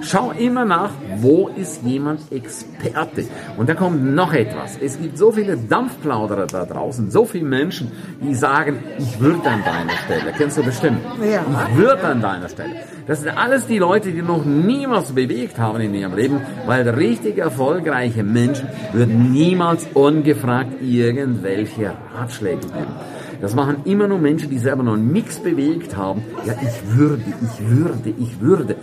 Schau 0.00 0.32
immer 0.32 0.64
nach, 0.64 0.90
wo 1.16 1.48
ist 1.48 1.82
jemand 1.82 2.20
Experte. 2.30 3.24
Und 3.56 3.68
da 3.68 3.74
kommt 3.74 4.14
noch 4.14 4.32
etwas. 4.32 4.76
Es 4.80 5.00
gibt 5.00 5.16
so 5.16 5.32
viele 5.32 5.56
Dampfplauderer 5.56 6.46
da 6.46 6.64
draußen, 6.66 7.10
so 7.10 7.24
viele 7.24 7.46
Menschen, 7.46 7.90
die 8.20 8.34
sagen, 8.34 8.78
ich 8.98 9.18
würde 9.20 9.48
an 9.48 9.62
deiner 9.64 9.96
Stelle. 10.04 10.32
Kennst 10.36 10.58
du 10.58 10.62
bestimmt? 10.62 11.00
Ja. 11.20 11.44
Ich 11.70 11.76
würde 11.76 12.04
an 12.04 12.20
deiner 12.20 12.48
Stelle. 12.48 12.74
Das 13.06 13.20
sind 13.20 13.36
alles 13.36 13.66
die 13.66 13.78
Leute, 13.78 14.12
die 14.12 14.22
noch 14.22 14.44
niemals 14.44 15.12
bewegt 15.12 15.58
haben 15.58 15.80
in 15.80 15.94
ihrem 15.94 16.14
Leben, 16.14 16.40
weil 16.66 16.88
richtig 16.88 17.38
erfolgreiche 17.38 18.22
Menschen 18.22 18.68
würden 18.92 19.32
niemals 19.32 19.86
ungefragt 19.94 20.82
irgendwelche 20.82 21.92
Ratschläge 22.14 22.60
geben. 22.60 22.94
Das 23.40 23.54
machen 23.54 23.82
immer 23.84 24.08
nur 24.08 24.18
Menschen, 24.18 24.48
die 24.48 24.58
selber 24.58 24.82
noch 24.82 24.96
nichts 24.96 25.38
bewegt 25.38 25.96
haben. 25.96 26.22
Ja, 26.46 26.54
ich 26.62 26.96
würde, 26.96 27.22
ich 27.42 27.68
würde, 27.68 28.14
ich 28.18 28.40
würde. 28.40 28.76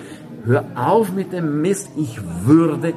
Hör 0.45 0.65
auf 0.75 1.13
mit 1.13 1.33
dem 1.33 1.61
Mist, 1.61 1.89
ich 1.97 2.19
würde 2.45 2.93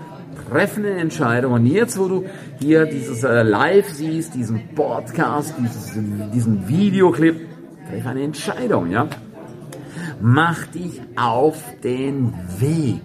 treffen 0.48 0.84
eine 0.84 0.96
Entscheidung. 0.96 1.52
Und 1.52 1.66
jetzt, 1.66 1.98
wo 1.98 2.08
du 2.08 2.24
hier 2.60 2.86
dieses 2.86 3.24
äh, 3.24 3.42
Live 3.42 3.88
siehst, 3.90 4.34
diesen 4.34 4.68
Podcast, 4.74 5.54
dieses, 5.58 5.92
diesen 6.32 6.68
Videoclip, 6.68 7.48
treff 7.88 8.06
eine 8.06 8.22
Entscheidung, 8.22 8.90
ja. 8.90 9.06
Mach 10.20 10.66
dich 10.66 11.00
auf 11.16 11.62
den 11.82 12.32
Weg. 12.58 13.02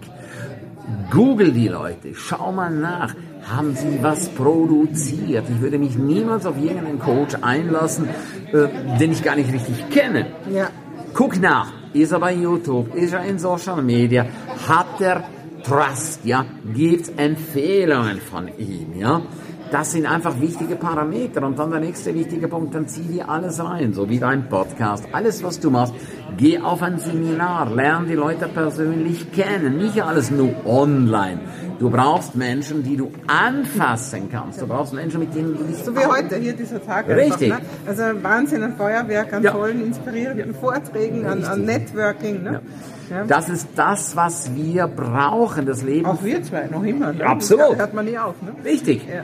Google 1.10 1.52
die 1.52 1.68
Leute, 1.68 2.14
schau 2.14 2.52
mal 2.52 2.70
nach. 2.70 3.14
Haben 3.42 3.74
sie 3.74 3.98
was 4.02 4.28
produziert? 4.28 5.44
Ich 5.48 5.60
würde 5.60 5.78
mich 5.78 5.96
niemals 5.96 6.46
auf 6.46 6.56
irgendeinen 6.56 6.98
Coach 6.98 7.36
einlassen, 7.40 8.08
äh, 8.52 8.98
den 8.98 9.12
ich 9.12 9.22
gar 9.22 9.34
nicht 9.34 9.52
richtig 9.52 9.88
kenne. 9.90 10.26
Ja. 10.52 10.68
Guck 11.14 11.40
nach, 11.40 11.72
ist 11.92 12.12
er 12.12 12.20
bei 12.20 12.34
YouTube, 12.34 12.94
ist 12.94 13.12
er 13.12 13.24
in 13.24 13.38
Social 13.38 13.82
Media, 13.82 14.26
hat 14.68 15.00
er 15.00 15.24
Trust, 15.62 16.24
ja, 16.24 16.44
gibt 16.74 17.18
Empfehlungen 17.18 18.20
von 18.20 18.48
ihm, 18.58 18.98
ja. 18.98 19.22
Das 19.70 19.92
sind 19.92 20.04
einfach 20.06 20.40
wichtige 20.40 20.74
Parameter. 20.74 21.42
Und 21.46 21.58
dann 21.58 21.70
der 21.70 21.80
nächste 21.80 22.12
wichtige 22.14 22.48
Punkt, 22.48 22.74
dann 22.74 22.88
zieh 22.88 23.02
dir 23.02 23.28
alles 23.28 23.62
rein, 23.64 23.92
so 23.92 24.08
wie 24.08 24.18
dein 24.18 24.48
Podcast. 24.48 25.04
Alles, 25.12 25.44
was 25.44 25.60
du 25.60 25.70
machst, 25.70 25.94
geh 26.36 26.58
auf 26.58 26.82
ein 26.82 26.98
Seminar, 26.98 27.70
lern 27.72 28.06
die 28.08 28.14
Leute 28.14 28.48
persönlich 28.48 29.30
kennen. 29.32 29.78
Nicht 29.78 30.02
alles 30.02 30.30
nur 30.30 30.54
online. 30.66 31.40
Du 31.78 31.88
brauchst 31.88 32.34
Menschen, 32.34 32.82
die 32.82 32.96
du 32.96 33.10
anfassen 33.26 34.28
kannst. 34.30 34.60
Du 34.60 34.66
brauchst 34.66 34.92
Menschen, 34.92 35.20
mit 35.20 35.34
denen 35.34 35.56
du 35.56 35.62
dich... 35.64 35.76
So 35.76 35.94
wie 35.94 36.04
heute, 36.04 36.36
hier 36.36 36.52
dieser 36.52 36.84
Tag. 36.84 37.08
Richtig. 37.08 37.52
Einfach, 37.52 37.64
ne? 37.64 37.68
Also 37.86 38.02
Wahnsinn, 38.22 38.62
ein 38.64 38.74
Feuerwerk 38.76 39.32
an 39.32 39.42
Ja. 39.42 39.52
tollen, 39.52 39.86
inspirierenden 39.86 40.52
Vorträgen, 40.54 41.24
an, 41.26 41.44
an 41.44 41.64
Networking. 41.64 42.42
Ne? 42.42 42.60
Ja. 43.08 43.24
Das 43.24 43.48
ist 43.48 43.68
das, 43.76 44.14
was 44.14 44.54
wir 44.54 44.88
brauchen. 44.88 45.64
Das 45.64 45.82
Leben 45.82 46.06
Auch 46.06 46.22
wir 46.22 46.42
zwei, 46.42 46.66
noch 46.66 46.82
immer. 46.82 47.12
Ne? 47.12 47.24
Absolut. 47.24 47.70
Das 47.72 47.78
hört 47.78 47.94
man 47.94 48.04
nie 48.04 48.18
auf. 48.18 48.34
Ne? 48.42 48.52
Richtig. 48.64 49.06
Ja. 49.08 49.22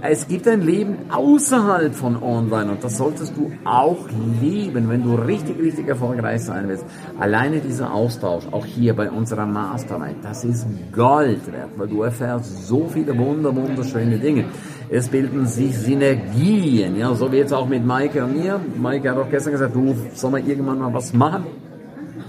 Es 0.00 0.28
gibt 0.28 0.46
ein 0.46 0.60
Leben 0.60 0.96
außerhalb 1.10 1.94
von 1.94 2.22
Online 2.22 2.72
und 2.72 2.84
das 2.84 2.98
solltest 2.98 3.36
du 3.36 3.50
auch 3.64 4.06
lieben, 4.40 4.88
wenn 4.88 5.02
du 5.02 5.14
richtig, 5.14 5.58
richtig 5.58 5.88
erfolgreich 5.88 6.42
sein 6.42 6.68
willst. 6.68 6.84
Alleine 7.18 7.60
dieser 7.60 7.92
Austausch, 7.92 8.44
auch 8.50 8.66
hier 8.66 8.94
bei 8.94 9.10
unserer 9.10 9.46
Mastermind, 9.46 10.16
das 10.22 10.44
ist 10.44 10.66
Gold 10.92 11.50
wert, 11.50 11.70
weil 11.76 11.88
du 11.88 12.02
erfährst 12.02 12.66
so 12.66 12.86
viele 12.86 13.16
wunder, 13.16 13.54
wunderschöne 13.54 14.18
Dinge. 14.18 14.44
Es 14.90 15.08
bilden 15.08 15.46
sich 15.46 15.76
Synergien, 15.78 16.96
ja, 16.96 17.14
so 17.14 17.32
wie 17.32 17.36
jetzt 17.36 17.54
auch 17.54 17.66
mit 17.66 17.84
Maike 17.84 18.24
und 18.24 18.36
mir. 18.36 18.60
Maike 18.76 19.10
hat 19.10 19.16
auch 19.16 19.30
gestern 19.30 19.52
gesagt, 19.52 19.74
du, 19.74 19.94
soll 20.12 20.32
mal 20.32 20.46
irgendwann 20.46 20.80
mal 20.80 20.92
was 20.92 21.14
machen? 21.14 21.46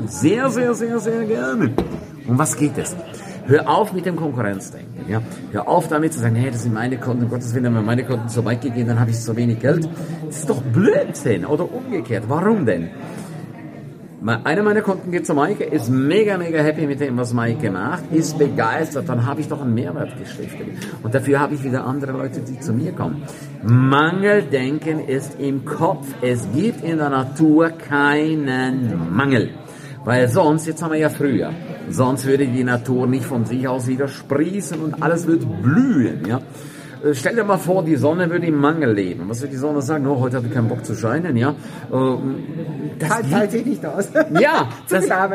Sehr, 0.05 0.49
sehr, 0.49 0.73
sehr, 0.73 0.99
sehr 0.99 1.25
gerne. 1.25 1.73
Um 2.27 2.37
was 2.39 2.55
geht 2.55 2.77
es? 2.77 2.95
Hör 3.47 3.69
auf 3.69 3.93
mit 3.93 4.05
dem 4.05 4.15
Konkurrenzdenken. 4.15 5.05
Ja? 5.07 5.21
Hör 5.51 5.67
auf 5.67 5.87
damit 5.87 6.13
zu 6.13 6.19
sagen, 6.19 6.35
hey, 6.35 6.51
das 6.51 6.63
sind 6.63 6.73
meine 6.73 6.97
Konten, 6.97 7.25
um 7.25 7.29
Gottes 7.29 7.53
Willen, 7.53 7.75
wenn 7.75 7.85
meine 7.85 8.03
Konten 8.03 8.27
so 8.29 8.43
weit 8.43 8.61
gehen, 8.61 8.87
dann 8.87 8.99
habe 8.99 9.11
ich 9.11 9.19
so 9.19 9.35
wenig 9.35 9.59
Geld. 9.59 9.87
Das 10.25 10.39
ist 10.39 10.49
doch 10.49 10.61
Blödsinn. 10.61 11.45
Oder 11.45 11.71
umgekehrt. 11.71 12.23
Warum 12.27 12.65
denn? 12.65 12.89
Einer 14.25 14.63
meiner 14.63 14.81
Kunden 14.81 15.11
geht 15.11 15.27
zu 15.27 15.35
Maike, 15.35 15.65
ist 15.65 15.87
mega, 15.87 16.35
mega 16.39 16.57
happy 16.57 16.87
mit 16.87 16.99
dem, 16.99 17.15
was 17.15 17.31
Maike 17.31 17.69
macht, 17.69 18.11
ist 18.11 18.39
begeistert, 18.39 19.07
dann 19.07 19.23
habe 19.23 19.41
ich 19.41 19.47
doch 19.47 19.61
einen 19.61 19.75
Mehrwert 19.75 20.17
gestiftet. 20.17 20.65
Und 21.03 21.13
dafür 21.13 21.39
habe 21.39 21.53
ich 21.53 21.63
wieder 21.63 21.85
andere 21.85 22.13
Leute, 22.13 22.39
die 22.39 22.59
zu 22.59 22.73
mir 22.73 22.91
kommen. 22.91 23.21
Mangeldenken 23.61 25.07
ist 25.07 25.39
im 25.39 25.63
Kopf. 25.63 26.07
Es 26.21 26.47
gibt 26.55 26.83
in 26.83 26.97
der 26.97 27.09
Natur 27.09 27.69
keinen 27.69 29.15
Mangel. 29.15 29.51
Weil 30.05 30.29
sonst, 30.29 30.67
jetzt 30.67 30.83
haben 30.83 30.91
wir 30.91 30.99
ja 30.99 31.09
früher, 31.09 31.51
sonst 31.89 32.25
würde 32.25 32.45
die 32.45 32.63
Natur 32.63 33.07
nicht 33.07 33.25
von 33.25 33.45
sich 33.45 33.67
aus 33.67 33.87
wieder 33.87 34.07
sprießen 34.07 34.79
und 34.79 35.01
alles 35.01 35.25
wird 35.25 35.45
blühen, 35.63 36.25
ja. 36.27 36.41
Äh, 37.03 37.13
Stell 37.13 37.35
dir 37.35 37.43
mal 37.43 37.57
vor, 37.57 37.83
die 37.83 37.95
Sonne 37.95 38.29
würde 38.29 38.45
im 38.45 38.55
Mangel 38.55 38.93
leben. 38.93 39.27
Was 39.27 39.41
würde 39.41 39.51
die 39.51 39.57
Sonne 39.57 39.81
sagen? 39.81 40.05
Oh, 40.07 40.19
heute 40.19 40.37
hat 40.37 40.45
ich 40.45 40.53
keinen 40.53 40.67
Bock 40.67 40.85
zu 40.85 40.95
scheinen, 40.95 41.35
ja. 41.35 41.55
Ähm, 41.91 42.35
Das 42.99 43.09
Halt, 43.09 43.31
halt 43.33 43.51
sich 43.51 43.65
nicht 43.65 43.85
aus. 43.85 44.09
ja, 44.39 44.69
das, 44.89 45.07
ja, 45.07 45.29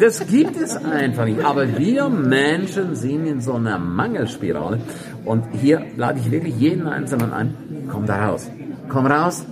das 0.00 0.26
gibt 0.26 0.56
es 0.56 0.76
einfach 0.76 1.24
nicht. 1.24 1.44
Aber 1.44 1.76
wir 1.76 2.08
Menschen 2.08 2.94
sind 2.94 3.26
in 3.26 3.40
so 3.40 3.54
einer 3.54 3.78
Mangelspirale. 3.78 4.78
Und 5.24 5.44
hier 5.60 5.82
lade 5.96 6.20
ich 6.20 6.30
wirklich 6.30 6.56
jeden 6.58 6.86
Einzelnen 6.86 7.32
ein. 7.32 7.54
Komm 7.90 8.06
da 8.06 8.28
raus. 8.28 8.48
Komm 8.88 9.06
raus. 9.06 9.44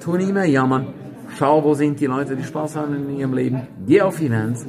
Tu 0.00 0.16
nicht 0.16 0.32
mehr 0.32 0.46
jammern. 0.46 0.99
Schau, 1.40 1.64
wo 1.64 1.72
sind 1.72 1.98
die 1.98 2.04
Leute, 2.04 2.36
die 2.36 2.44
Spaß 2.44 2.76
haben 2.76 2.94
in 2.94 3.18
ihrem 3.18 3.32
Leben. 3.32 3.62
Geh 3.86 4.02
auf 4.02 4.20
Events. 4.20 4.66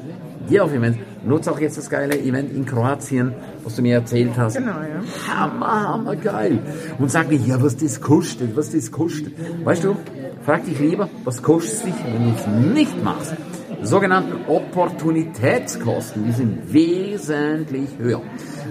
Geh 0.47 0.61
auf 0.61 0.73
Events. 0.73 0.99
Nutze 1.25 1.51
auch 1.51 1.59
jetzt 1.59 1.77
das 1.77 1.89
geile 1.89 2.17
Event 2.17 2.55
in 2.55 2.65
Kroatien, 2.65 3.33
was 3.65 3.75
du 3.75 3.81
mir 3.81 3.95
erzählt 3.95 4.37
hast. 4.37 4.55
Genau, 4.55 4.79
ja. 4.79 5.35
Hammer, 5.35 5.89
hammer 5.89 6.15
geil. 6.15 6.59
Und 6.97 7.11
sag 7.11 7.29
nicht, 7.29 7.45
ja, 7.45 7.61
was 7.61 7.75
das 7.75 7.99
kostet, 7.99 8.55
was 8.55 8.71
das 8.71 8.89
kostet. 8.89 9.33
Weißt 9.65 9.83
du, 9.83 9.97
frag 10.45 10.63
dich 10.63 10.79
lieber, 10.79 11.09
was 11.25 11.43
kostet 11.43 11.73
es 11.73 11.83
dich, 11.83 11.93
wenn 12.05 12.23
du 12.23 12.35
es 12.37 12.47
nicht 12.73 13.03
machst. 13.03 13.35
Sogenannten 13.83 14.47
Opportunitätskosten, 14.47 16.25
die 16.25 16.31
sind 16.31 16.71
wesentlich 16.71 17.89
höher. 17.97 18.21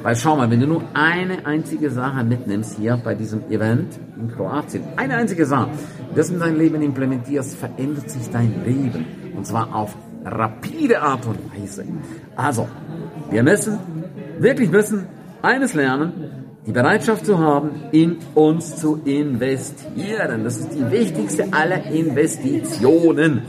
Weil 0.02 0.14
schau 0.17 0.37
mal, 0.37 0.50
wenn 0.50 0.61
du 0.61 0.67
nur 0.67 0.83
eine 0.95 1.45
einzige 1.45 1.90
Sache 1.90 2.25
mitnimmst 2.25 2.76
hier 2.79 2.97
bei 3.02 3.14
diesem 3.14 3.50
Event 3.50 3.99
in 4.17 4.31
Kroatien, 4.31 4.85
eine 4.97 5.17
einzige 5.17 5.47
Sache, 5.47 5.71
das 6.14 6.31
in 6.31 6.38
dein 6.38 6.57
Leben 6.57 6.81
implementierst, 6.81 7.57
verändert 7.57 8.09
sich 8.09 8.31
dein 8.31 8.64
Leben. 8.64 9.05
Und 9.37 9.47
zwar 9.47 9.75
auf 9.75 9.97
rapide 10.25 11.02
Art 11.02 11.26
und 11.26 11.38
Weise. 11.52 11.85
Also, 12.37 12.69
wir 13.31 13.43
müssen, 13.43 13.79
wirklich 14.38 14.71
müssen, 14.71 15.07
eines 15.43 15.75
lernen, 15.75 16.12
die 16.67 16.73
Bereitschaft 16.73 17.26
zu 17.26 17.38
haben, 17.38 17.71
in 17.90 18.19
uns 18.35 18.76
zu 18.76 19.00
investieren. 19.05 20.45
Das 20.45 20.59
ist 20.59 20.73
die 20.75 20.90
wichtigste 20.90 21.49
aller 21.52 21.85
Investitionen. 21.87 23.43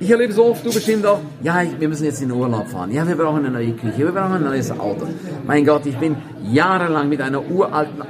Ich 0.00 0.10
erlebe 0.10 0.32
so 0.32 0.46
oft, 0.46 0.64
du 0.64 0.72
bestimmt 0.72 1.06
auch, 1.06 1.20
ja, 1.42 1.62
wir 1.78 1.88
müssen 1.88 2.04
jetzt 2.04 2.20
in 2.22 2.28
den 2.28 2.38
Urlaub 2.38 2.68
fahren. 2.68 2.90
Ja, 2.90 3.06
wir 3.06 3.16
brauchen 3.16 3.44
eine 3.44 3.50
neue 3.50 3.72
Küche, 3.72 3.98
wir 3.98 4.12
brauchen 4.12 4.34
ein 4.34 4.44
neues 4.44 4.70
Auto. 4.70 5.06
Mein 5.46 5.64
Gott, 5.64 5.86
ich 5.86 5.96
bin 5.96 6.16
jahrelang 6.50 7.08
mit 7.08 7.20
einer 7.20 7.44
uralten 7.48 8.02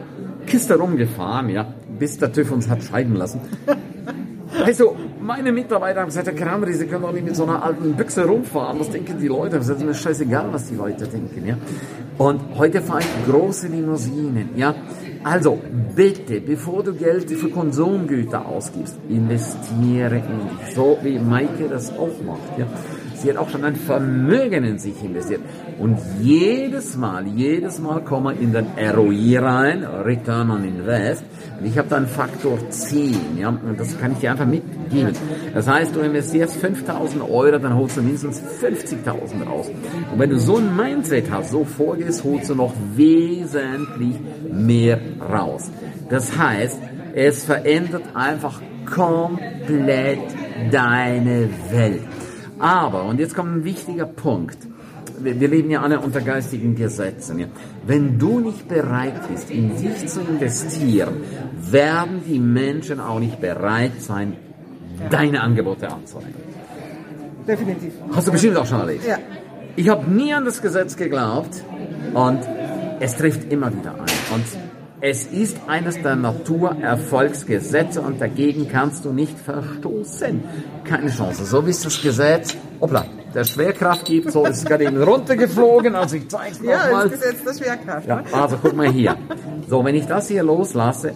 Kiste 0.47 0.76
rumgefahren, 0.76 1.49
ja, 1.50 1.67
bis 1.99 2.19
der 2.19 2.33
TÜV 2.33 2.53
uns 2.53 2.69
hat 2.69 2.83
scheiden 2.83 3.17
lassen. 3.17 3.41
Also, 4.64 4.97
meine 5.21 5.50
Mitarbeiter 5.53 6.00
haben 6.00 6.07
gesagt, 6.07 6.29
Herr 6.29 6.35
Kramer, 6.35 6.73
Sie 6.73 6.87
können 6.87 7.03
doch 7.03 7.12
nicht 7.12 7.25
mit 7.25 7.35
so 7.35 7.43
einer 7.43 7.62
alten 7.62 7.95
Büchse 7.95 8.25
rumfahren. 8.25 8.79
Was 8.79 8.91
denken 8.91 9.19
die 9.21 9.26
Leute? 9.26 9.57
Das 9.57 9.69
ist 9.69 9.85
mir 9.85 9.95
scheißegal, 9.95 10.47
was 10.53 10.69
die 10.69 10.76
Leute 10.76 11.07
denken, 11.09 11.45
ja. 11.47 11.57
Und 12.19 12.41
heute 12.57 12.81
fahre 12.81 13.00
ich 13.00 13.33
große 13.33 13.67
Limousinen, 13.67 14.50
ja. 14.57 14.75
Also, 15.25 15.59
bitte, 15.97 16.43
bevor 16.43 16.83
du 16.83 16.93
Geld 16.93 17.31
für 17.31 17.49
Konsumgüter 17.49 18.45
ausgibst, 18.47 18.99
investiere 19.09 20.16
in 20.16 20.40
dich. 20.50 20.75
So 20.75 20.99
wie 21.02 21.19
Maike 21.19 21.66
das 21.71 21.90
auch 21.93 22.21
macht, 22.26 22.59
ja. 22.59 22.66
Sie 23.16 23.31
hat 23.31 23.38
auch 23.38 23.49
schon 23.49 23.64
ein 23.64 23.75
Vermögen 23.75 24.64
in 24.64 24.78
sich 24.78 25.02
investiert. 25.02 25.40
Und 25.78 25.97
jedes 26.21 26.95
Mal, 26.99 27.26
jedes 27.26 27.78
Mal 27.78 28.04
komme 28.04 28.35
in 28.35 28.52
den 28.52 28.66
ROI 28.76 29.38
rein, 29.38 29.83
Return 29.83 30.50
on 30.50 30.62
Invest. 30.62 31.25
Ich 31.64 31.78
habe 31.78 31.88
da 31.88 31.97
einen 31.97 32.06
Faktor 32.06 32.59
10, 32.68 33.38
ja. 33.38 33.49
Und 33.49 33.78
das 33.78 33.99
kann 33.99 34.12
ich 34.12 34.18
dir 34.18 34.33
einfach 34.33 34.47
mitgeben. 34.47 35.12
Das 35.54 35.66
heißt, 35.66 35.94
du 35.97 36.00
investierst 36.00 36.56
5000 36.56 37.23
Euro, 37.23 37.59
dann 37.59 37.75
holst 37.75 37.97
du 37.97 38.02
mindestens 38.02 38.42
50.000 38.62 39.44
raus. 39.44 39.66
Und 40.12 40.18
wenn 40.18 40.30
du 40.30 40.38
so 40.38 40.56
ein 40.56 40.76
Mindset 40.76 41.30
hast, 41.30 41.50
so 41.50 41.64
vorgehst, 41.64 42.23
holst 42.25 42.50
du 42.50 42.54
noch 42.54 42.75
wesentlich 42.94 44.16
mehr 44.52 45.00
raus. 45.21 45.71
Das 46.11 46.37
heißt, 46.37 46.80
es 47.14 47.44
verändert 47.44 48.04
einfach 48.14 48.61
komplett 48.85 50.21
deine 50.71 51.49
Welt. 51.71 52.02
Aber, 52.59 53.04
und 53.04 53.18
jetzt 53.18 53.35
kommt 53.35 53.56
ein 53.56 53.64
wichtiger 53.64 54.06
Punkt. 54.06 54.59
Wir, 55.18 55.49
leben 55.49 55.71
ja 55.71 55.83
alle 55.83 56.00
unter 56.00 56.21
geistigen 56.21 56.75
Gesetzen. 56.75 57.38
Ja. 57.38 57.47
Wenn 57.87 58.18
du 58.18 58.40
nicht 58.40 58.68
bereit 58.68 59.28
bist, 59.28 59.50
in 59.50 59.76
dich 59.76 60.06
zu 60.06 60.21
investieren, 60.21 61.14
werden 61.71 62.23
die 62.26 62.38
Menschen 62.38 63.00
auch 63.00 63.21
nicht 63.21 63.40
bereit 63.40 64.00
sein, 64.00 64.37
deine 65.11 65.40
Angebote 65.40 65.90
anzunehmen. 65.90 66.35
Definitiv. 67.47 67.92
Hast 68.12 68.28
du 68.28 68.33
bestimmt 68.33 68.56
auch 68.56 68.66
schon 68.66 68.80
erlebt. 68.80 69.06
Ja. 69.06 69.18
Ich 69.76 69.88
habe 69.88 70.11
nie 70.11 70.33
an 70.33 70.44
das 70.44 70.62
Gesetz 70.62 70.97
geglaubt 70.97 71.62
und 72.14 72.40
es 73.00 73.16
trifft 73.16 73.52
immer 73.52 73.73
wieder 73.73 73.94
ein. 73.94 74.35
Und 74.35 74.44
es 75.00 75.26
ist 75.26 75.59
eines 75.66 76.00
der 76.00 76.16
Naturerfolgsgesetze 76.16 78.00
und 78.00 78.21
dagegen 78.21 78.68
kannst 78.68 79.04
du 79.04 79.12
nicht 79.12 79.38
verstoßen. 79.38 80.42
Keine 80.85 81.11
Chance. 81.11 81.44
So 81.44 81.66
wie 81.66 81.71
es 81.71 81.83
das 81.83 82.00
Gesetz, 82.00 82.56
hoppla, 82.80 83.04
der 83.35 83.45
Schwerkraft 83.45 84.05
gibt, 84.05 84.31
so 84.33 84.45
ist 84.47 84.59
es 84.59 84.64
gerade 84.64 84.85
eben 84.85 85.03
runtergeflogen, 85.03 85.95
also 85.95 86.17
ich 86.17 86.29
zeig's 86.29 86.61
Ja, 86.62 86.87
nochmal. 86.87 87.09
das 87.09 87.21
Gesetz 87.21 87.45
der 87.45 87.64
Schwerkraft. 87.64 88.07
Ja, 88.09 88.23
also 88.33 88.57
guck 88.62 88.75
mal 88.76 88.91
hier. 88.91 89.17
So, 89.69 89.85
wenn 89.85 89.95
ich 89.95 90.07
das 90.07 90.29
hier 90.29 90.43
loslasse, 90.43 91.12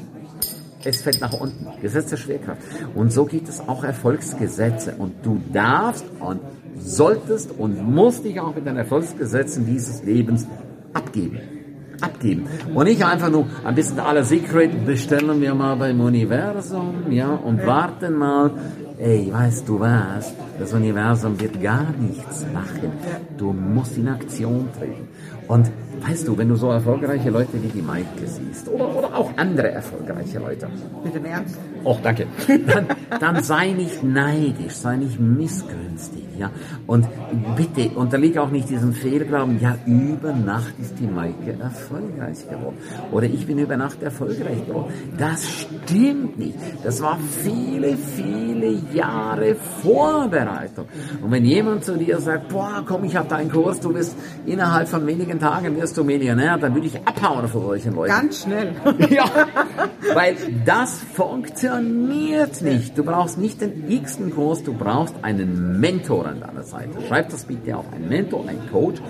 es 0.85 1.03
fällt 1.03 1.21
nach 1.21 1.33
unten. 1.33 1.67
Gesetz 1.81 2.11
der 2.11 2.17
Schwerkraft. 2.17 2.61
Und 2.95 3.13
so 3.13 3.25
gibt 3.25 3.49
es 3.49 3.61
auch 3.61 3.85
Erfolgsgesetze. 3.85 4.95
Und 4.99 5.15
du 5.25 5.41
darfst 5.53 6.05
und 6.21 6.41
solltest 6.79 7.51
und 7.59 7.83
musst 7.83 8.25
dich 8.25 8.41
auch 8.41 8.55
mit 8.55 8.67
den 8.67 8.77
Erfolgsgesetzen 8.77 9.67
dieses 9.67 10.03
Lebens 10.05 10.47
abgeben. 10.95 11.41
Abgeben. 12.01 12.47
Und 12.75 12.85
nicht 12.85 13.05
einfach 13.05 13.29
nur 13.29 13.47
ein 13.65 13.75
bisschen 13.75 13.99
aller 13.99 14.23
Secret 14.23 14.87
bestellen 14.87 15.41
wir 15.41 15.53
mal 15.55 15.75
beim 15.75 16.01
Universum, 16.01 17.11
ja, 17.11 17.31
und 17.35 17.67
warten 17.67 18.15
mal. 18.15 18.53
Ey, 18.99 19.33
weißt 19.33 19.69
du 19.69 19.81
was, 19.81 20.35
das 20.59 20.73
Universum 20.73 21.39
wird 21.41 21.61
gar 21.63 21.87
nichts 21.99 22.45
machen. 22.53 22.93
Du 23.37 23.53
musst 23.53 23.97
in 23.97 24.09
Aktion 24.09 24.69
treten. 24.79 25.09
Und 25.47 25.71
weißt 26.07 26.29
du, 26.29 26.37
wenn 26.37 26.49
du 26.49 26.57
so 26.57 26.71
erfolgreiche 26.71 27.31
Leute 27.31 27.63
wie 27.63 27.69
die 27.69 27.83
Maike 27.83 28.27
siehst, 28.27 28.69
oder, 28.69 28.97
oder 28.97 29.17
auch 29.17 29.31
andere 29.37 29.71
erfolgreiche 29.71 30.39
Leute. 30.39 30.69
Mit 31.05 31.15
dem 31.15 31.25
Ernst? 31.25 31.57
Oh, 31.85 31.97
danke. 32.03 32.27
Dann, 32.67 32.87
dann 33.21 33.43
sei 33.43 33.71
nicht 33.73 34.03
neidisch, 34.03 34.75
sei 34.75 34.97
nicht 34.97 35.19
missgünstig, 35.21 36.25
ja. 36.39 36.51
Und 36.87 37.07
bitte 37.57 37.91
unterliege 37.91 38.43
auch 38.43 38.51
nicht 38.51 38.69
diesem 38.69 38.93
Fehlglauben, 38.93 39.61
ja, 39.61 39.77
über 39.87 40.33
Nacht 40.33 40.75
ist 40.81 40.99
die 40.99 41.07
Maike 41.07 41.57
erfolgreich 41.61 42.49
geworden. 42.49 42.77
Oder 43.13 43.27
ich 43.27 43.47
bin 43.47 43.59
über 43.59 43.77
Nacht 43.77 44.03
erfolgreich 44.03 44.67
geworden. 44.67 44.93
Das 45.19 45.47
stimmt 45.49 46.39
nicht. 46.39 46.59
Das 46.85 47.01
war 47.01 47.19
viele, 47.43 47.97
viele 47.97 48.81
Jahre 48.93 49.55
Vorbereitung. 49.83 50.87
Und 51.23 51.31
wenn 51.31 51.45
jemand 51.45 51.85
zu 51.85 51.97
dir 51.97 52.19
sagt, 52.21 52.49
boah, 52.49 52.83
komm, 52.87 53.05
ich 53.05 53.17
habe 53.17 53.29
deinen 53.29 53.51
Kurs, 53.51 53.81
du 53.81 53.93
bist 53.93 54.17
innerhalb 54.47 54.89
von 54.89 55.07
wenigen 55.07 55.39
Tagen 55.39 55.77
wirst 55.89 55.97
du 55.97 56.05
Millionär, 56.05 56.59
dann 56.59 56.75
würde 56.75 56.87
ich 56.87 56.97
abhauen 57.07 57.49
von 57.49 57.63
solchen 57.63 57.95
Leuten. 57.95 58.13
Ganz 58.13 58.43
schnell. 58.43 58.75
ja, 59.11 59.25
weil 60.15 60.37
das 60.67 60.99
funktioniert 61.15 62.61
nicht. 62.61 62.99
Du 62.99 63.05
brauchst 63.05 63.39
nicht 63.39 63.63
den 63.63 63.91
x-ten 63.91 64.35
Kurs, 64.35 64.63
du 64.63 64.75
brauchst 64.75 65.15
einen 65.23 65.81
Mentor 65.81 66.27
an 66.27 66.41
deiner 66.41 66.63
Seite. 66.63 66.91
Schreib 67.09 67.31
das 67.31 67.47
bitte 67.47 67.75
auf. 67.75 67.87
Ein 67.91 68.07
Mentor, 68.07 68.45
ein 68.49 68.61
Coach, 68.71 69.01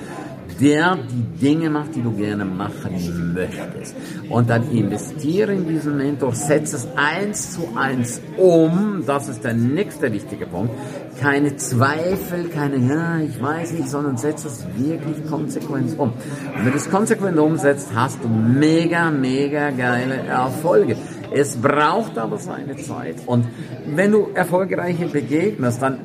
der 0.61 0.97
die 0.97 1.39
Dinge 1.41 1.71
macht, 1.71 1.95
die 1.95 2.03
du 2.03 2.13
gerne 2.13 2.45
machen 2.45 3.33
möchtest. 3.35 3.95
Und 4.29 4.51
dann 4.51 4.71
investiere 4.71 5.53
in 5.53 5.69
diesen 5.69 5.97
Mentor, 5.97 6.33
setze 6.35 6.77
es 6.77 6.89
eins 6.97 7.55
zu 7.55 7.69
eins 7.77 8.21
um. 8.37 9.05
Das 9.07 9.29
ist 9.29 9.45
der 9.45 9.55
nächste 9.55 10.13
wichtige 10.13 10.47
Punkt. 10.47 10.75
Keine 11.21 11.57
Zweifel, 11.57 12.49
keine, 12.49 12.77
ja, 12.79 13.19
ich 13.19 13.41
weiß 13.41 13.73
nicht, 13.73 13.89
sondern 13.89 14.17
setze 14.17 14.49
es 14.49 14.67
wirklich 14.77 15.25
konsequent 15.29 15.99
um. 15.99 16.11
Und 16.11 16.65
wenn 16.65 16.73
du 16.73 16.77
es 16.77 16.91
konsequent 16.91 17.39
umsetzt, 17.39 17.91
hast 17.95 18.23
du 18.23 18.29
mega, 18.29 19.11
mega 19.11 19.71
geile 19.71 20.17
Erfolge. 20.27 20.97
Es 21.31 21.57
braucht 21.57 22.19
aber 22.19 22.39
seine 22.39 22.77
Zeit. 22.77 23.17
Und 23.27 23.47
wenn 23.87 24.13
du 24.13 24.29
erfolgreiche 24.35 25.07
begegnest, 25.07 25.83
dann 25.83 25.99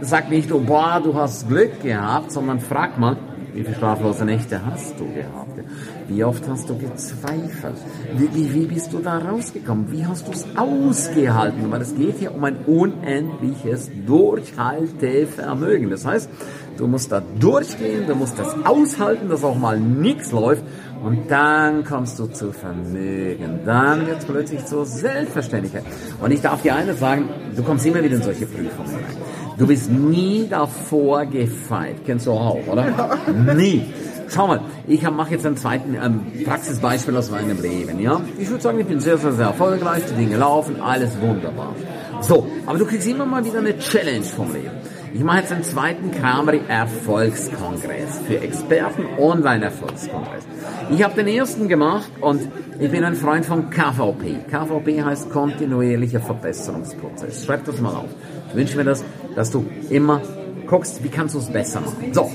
sag 0.00 0.30
nicht, 0.30 0.52
oh, 0.52 0.60
boah, 0.60 1.00
du 1.02 1.14
hast 1.14 1.48
Glück 1.48 1.80
gehabt, 1.82 2.32
sondern 2.32 2.60
frag 2.60 2.98
mal, 2.98 3.16
wie 3.54 3.62
viele 3.62 3.76
schlaflose 3.76 4.24
Nächte 4.24 4.60
hast 4.66 4.98
du 4.98 5.04
gehabt? 5.04 5.60
Wie 6.08 6.24
oft 6.24 6.42
hast 6.48 6.68
du 6.68 6.76
gezweifelt? 6.76 7.76
Wie, 8.16 8.52
wie 8.52 8.66
bist 8.66 8.92
du 8.92 8.98
da 8.98 9.18
rausgekommen? 9.18 9.92
Wie 9.92 10.04
hast 10.04 10.26
du 10.26 10.32
es 10.32 10.44
ausgehalten? 10.56 11.70
Weil 11.70 11.82
es 11.82 11.94
geht 11.94 12.18
hier 12.18 12.34
um 12.34 12.42
ein 12.42 12.56
unendliches 12.66 13.90
Durchhaltevermögen. 14.06 15.88
Das 15.88 16.04
heißt, 16.04 16.28
du 16.76 16.88
musst 16.88 17.12
da 17.12 17.22
durchgehen, 17.38 18.08
du 18.08 18.16
musst 18.16 18.36
das 18.40 18.56
aushalten, 18.64 19.28
dass 19.28 19.44
auch 19.44 19.56
mal 19.56 19.78
nichts 19.78 20.32
läuft. 20.32 20.64
Und 21.04 21.30
dann 21.30 21.84
kommst 21.84 22.18
du 22.18 22.26
zu 22.26 22.50
Vermögen. 22.50 23.60
Dann 23.64 24.06
wird 24.06 24.18
es 24.18 24.24
plötzlich 24.24 24.64
zur 24.64 24.84
Selbstverständlichkeit. 24.84 25.84
Und 26.20 26.32
ich 26.32 26.40
darf 26.40 26.62
dir 26.62 26.74
eines 26.74 26.98
sagen, 26.98 27.28
du 27.54 27.62
kommst 27.62 27.86
immer 27.86 28.02
wieder 28.02 28.16
in 28.16 28.22
solche 28.22 28.46
Prüfungen 28.46 28.94
rein. 28.94 29.33
Du 29.56 29.66
bist 29.66 29.90
nie 29.90 30.46
davor 30.48 31.26
gefeit. 31.26 31.96
Kennst 32.04 32.26
du 32.26 32.32
auch, 32.32 32.58
oder? 32.66 33.18
Nie. 33.54 33.86
Schau 34.28 34.48
mal, 34.48 34.60
ich 34.88 35.02
mache 35.02 35.32
jetzt 35.32 35.46
einen 35.46 35.56
zweiten 35.56 35.94
ähm, 35.94 36.44
Praxisbeispiel 36.44 37.16
aus 37.16 37.30
meinem 37.30 37.60
Leben. 37.60 38.00
Ja, 38.00 38.20
ich 38.38 38.48
würde 38.50 38.62
sagen, 38.62 38.80
ich 38.80 38.86
bin 38.86 38.98
sehr, 38.98 39.18
sehr, 39.18 39.32
sehr 39.32 39.46
erfolgreich. 39.46 40.02
Die 40.10 40.14
Dinge 40.14 40.38
laufen, 40.38 40.80
alles 40.80 41.20
wunderbar. 41.20 41.74
So, 42.20 42.46
aber 42.66 42.78
du 42.78 42.86
kriegst 42.86 43.06
immer 43.06 43.26
mal 43.26 43.44
wieder 43.44 43.58
eine 43.58 43.78
Challenge 43.78 44.24
vom 44.24 44.52
Leben. 44.52 44.70
Ich 45.12 45.22
mache 45.22 45.38
jetzt 45.38 45.52
den 45.52 45.62
zweiten 45.62 46.10
Krameri 46.10 46.60
Erfolgskongress 46.66 48.18
für 48.26 48.40
Experten, 48.40 49.04
Online-Erfolgskongress. 49.16 50.44
Ich 50.90 51.04
habe 51.04 51.14
den 51.14 51.28
ersten 51.28 51.68
gemacht 51.68 52.10
und 52.20 52.48
ich 52.80 52.90
bin 52.90 53.04
ein 53.04 53.14
Freund 53.14 53.46
von 53.46 53.70
KVP. 53.70 54.38
KVP 54.50 55.04
heißt 55.04 55.30
kontinuierlicher 55.30 56.18
Verbesserungsprozess. 56.18 57.44
Schreib 57.44 57.64
das 57.64 57.80
mal 57.80 57.94
auf. 57.94 58.08
Ich 58.48 58.56
wünsche 58.56 58.76
mir 58.76 58.82
das, 58.82 59.04
dass 59.34 59.50
du 59.50 59.66
immer 59.90 60.20
guckst, 60.66 61.02
wie 61.02 61.08
kannst 61.08 61.34
du 61.34 61.38
es 61.38 61.46
besser 61.46 61.80
machen. 61.80 62.12
So. 62.12 62.30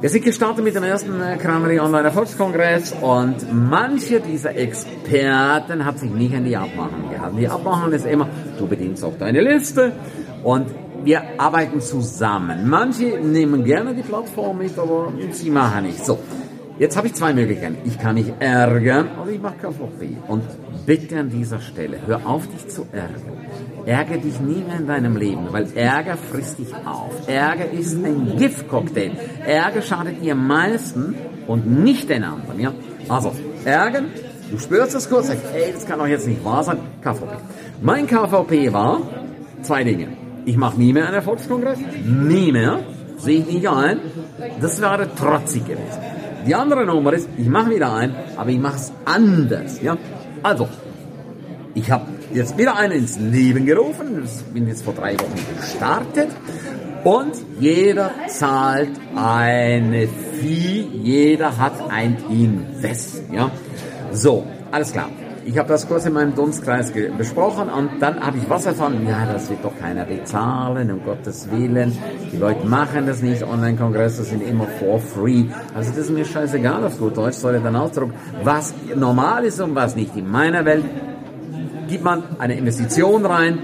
Wir 0.00 0.08
sind 0.08 0.24
gestartet 0.24 0.64
mit 0.64 0.74
dem 0.74 0.82
ersten 0.82 1.20
äh, 1.20 1.36
Kramery 1.36 1.78
Online 1.78 2.08
Erfolgskongress 2.08 2.92
und 3.00 3.36
manche 3.52 4.20
dieser 4.20 4.56
Experten 4.56 5.84
hat 5.84 6.00
sich 6.00 6.10
nicht 6.10 6.34
an 6.34 6.44
die 6.44 6.56
Abmachung 6.56 7.08
gehalten. 7.08 7.36
Die 7.36 7.46
Abmachung 7.46 7.92
ist 7.92 8.04
immer, 8.04 8.28
du 8.58 8.66
bedienst 8.66 9.04
auch 9.04 9.16
deine 9.16 9.40
Liste 9.40 9.92
und 10.42 10.66
wir 11.04 11.22
arbeiten 11.38 11.80
zusammen. 11.80 12.68
Manche 12.68 13.20
nehmen 13.20 13.62
gerne 13.62 13.94
die 13.94 14.02
Plattform 14.02 14.58
mit, 14.58 14.76
aber 14.76 15.12
sie 15.30 15.50
machen 15.50 15.84
nicht. 15.84 16.04
So, 16.04 16.18
jetzt 16.80 16.96
habe 16.96 17.06
ich 17.06 17.14
zwei 17.14 17.32
Möglichkeiten. 17.32 17.78
Ich 17.84 17.96
kann 17.96 18.16
mich 18.16 18.32
ärgern 18.40 19.08
oder 19.22 19.30
ich 19.30 19.40
mache 19.40 19.54
KVP. 19.62 20.16
Und 20.26 20.42
bitte 20.86 21.18
an 21.18 21.30
dieser 21.30 21.60
Stelle, 21.60 21.98
hör 22.06 22.26
auf 22.26 22.46
dich 22.48 22.68
zu 22.68 22.86
ärgern. 22.92 23.22
Ärger 23.86 24.18
dich 24.18 24.40
nie 24.40 24.62
mehr 24.62 24.78
in 24.78 24.86
deinem 24.86 25.16
Leben, 25.16 25.48
weil 25.50 25.66
Ärger 25.74 26.16
frisst 26.16 26.58
dich 26.58 26.72
auf. 26.74 27.28
Ärger 27.28 27.70
ist 27.70 27.94
ein 27.94 28.36
Giftcocktail. 28.36 29.12
Ärger 29.44 29.82
schadet 29.82 30.22
dir 30.22 30.32
am 30.32 30.46
meisten 30.46 31.14
und 31.46 31.66
nicht 31.66 32.08
den 32.08 32.24
anderen. 32.24 32.60
Ja? 32.60 32.72
Also, 33.08 33.32
ärgern, 33.64 34.06
du 34.50 34.58
spürst 34.58 34.94
es 34.94 35.08
kurz, 35.08 35.28
sagst, 35.28 35.44
ey, 35.54 35.72
das 35.72 35.86
kann 35.86 35.98
doch 35.98 36.06
jetzt 36.06 36.26
nicht 36.26 36.44
wahr 36.44 36.62
sein. 36.62 36.78
KVP. 37.02 37.36
Mein 37.80 38.06
KVP 38.06 38.72
war 38.72 39.00
zwei 39.62 39.84
Dinge. 39.84 40.08
Ich 40.44 40.56
mache 40.56 40.78
nie 40.78 40.92
mehr 40.92 41.06
einen 41.06 41.14
Erfolgskongress, 41.14 41.78
nie 42.04 42.52
mehr, 42.52 42.80
sehe 43.18 43.40
ich 43.40 43.46
nicht 43.46 43.68
ein. 43.68 43.98
Das 44.60 44.80
wäre 44.80 45.12
trotzig 45.14 45.64
gewesen. 45.64 46.00
Die 46.46 46.54
andere 46.54 46.84
Nummer 46.84 47.12
ist, 47.12 47.28
ich 47.36 47.46
mache 47.46 47.70
wieder 47.70 47.94
ein, 47.94 48.14
aber 48.36 48.50
ich 48.50 48.58
mache 48.58 48.76
es 48.76 48.92
anders. 49.04 49.80
Ja? 49.80 49.96
Also, 50.42 50.68
ich 51.74 51.90
habe 51.90 52.06
jetzt 52.32 52.58
wieder 52.58 52.76
einen 52.76 52.92
ins 52.94 53.18
Leben 53.18 53.66
gerufen. 53.66 54.28
Bin 54.52 54.68
jetzt 54.68 54.84
vor 54.84 54.94
drei 54.94 55.14
Wochen 55.14 55.46
gestartet. 55.56 56.28
Und 57.04 57.32
jeder 57.58 58.12
zahlt 58.28 58.90
eine 59.16 60.06
Fee, 60.06 60.86
jeder 61.02 61.58
hat 61.58 61.90
ein 61.90 62.16
Invest. 62.30 63.22
Ja? 63.32 63.50
So, 64.12 64.46
alles 64.70 64.92
klar. 64.92 65.08
Ich 65.44 65.58
habe 65.58 65.68
das 65.68 65.88
kurz 65.88 66.06
in 66.06 66.12
meinem 66.12 66.34
Dunstkreis 66.34 66.92
besprochen 67.18 67.68
und 67.68 68.00
dann 68.00 68.20
habe 68.20 68.38
ich 68.38 68.48
was 68.48 68.64
erfahren, 68.66 69.04
ja, 69.08 69.26
das 69.32 69.50
wird 69.50 69.64
doch 69.64 69.76
keiner 69.76 70.04
bezahlen, 70.04 70.90
um 70.92 71.04
Gottes 71.04 71.50
Willen. 71.50 71.96
Die 72.32 72.36
Leute 72.36 72.64
machen 72.66 73.06
das 73.06 73.22
nicht, 73.22 73.42
Online-Kongresse 73.42 74.22
sind 74.22 74.42
immer 74.42 74.66
for 74.78 75.00
free. 75.00 75.44
Also 75.74 75.90
das 75.90 75.98
ist 75.98 76.10
mir 76.10 76.24
scheißegal 76.24 76.84
auf 76.84 76.98
gut 76.98 77.16
Deutsch, 77.16 77.36
soll 77.36 77.60
dann 77.60 77.74
Ausdruck, 77.74 78.10
was 78.44 78.72
normal 78.94 79.44
ist 79.44 79.60
und 79.60 79.74
was 79.74 79.96
nicht. 79.96 80.16
In 80.16 80.30
meiner 80.30 80.64
Welt 80.64 80.84
gibt 81.88 82.04
man 82.04 82.22
eine 82.38 82.56
Investition 82.56 83.26
rein 83.26 83.58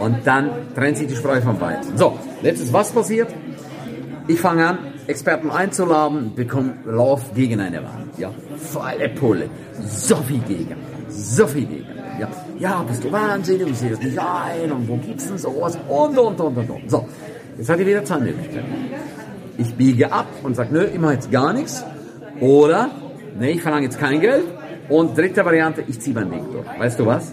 und 0.00 0.26
dann 0.26 0.50
trennt 0.74 0.98
sich 0.98 1.08
die 1.08 1.16
Spreu 1.16 1.40
vom 1.40 1.58
Weizen. 1.60 1.96
So, 1.96 2.18
letztes 2.42 2.72
was 2.72 2.92
passiert? 2.92 3.28
Ich 4.26 4.40
fange 4.40 4.66
an, 4.66 4.78
Experten 5.06 5.50
einzuladen, 5.50 6.34
bekomme 6.34 6.74
Lauf 6.84 7.34
gegen 7.34 7.60
eine 7.60 7.78
Wand. 7.78 8.18
Ja, 8.18 8.30
volle 8.56 9.08
Pulle. 9.08 9.48
So 9.86 10.16
viel 10.16 10.40
gegen. 10.40 10.93
So 11.16 11.46
viel 11.46 11.66
gegen. 11.66 11.86
Ja, 12.20 12.28
ja 12.58 12.82
bist 12.82 13.04
du 13.04 13.12
wahnsinnig, 13.12 13.68
ich 13.68 13.78
sehe 13.78 13.90
das 13.90 14.00
nicht 14.00 14.18
ein 14.18 14.72
und 14.72 14.88
wo 14.88 14.96
gibt's 14.96 15.28
denn 15.28 15.38
sowas 15.38 15.78
und 15.88 16.18
und 16.18 16.40
und 16.40 16.58
und 16.58 16.70
und. 16.70 16.90
So, 16.90 17.06
jetzt 17.56 17.68
hat 17.68 17.78
ihr 17.78 17.86
wieder 17.86 18.04
zwei. 18.04 18.34
Ich 19.56 19.74
biege 19.74 20.12
ab 20.12 20.26
und 20.42 20.56
sage, 20.56 20.70
nö, 20.72 20.86
mache 20.98 21.14
jetzt 21.14 21.30
gar 21.30 21.52
nichts. 21.52 21.84
Oder, 22.40 22.90
nee, 23.38 23.52
ich 23.52 23.62
verlange 23.62 23.84
jetzt 23.84 23.98
kein 23.98 24.20
Geld. 24.20 24.44
Und 24.88 25.16
dritte 25.16 25.44
Variante, 25.44 25.82
ich 25.86 26.00
ziehe 26.00 26.14
meinen 26.14 26.32
Weg 26.32 26.42
durch. 26.52 26.66
Weißt 26.78 26.98
du 26.98 27.06
was? 27.06 27.32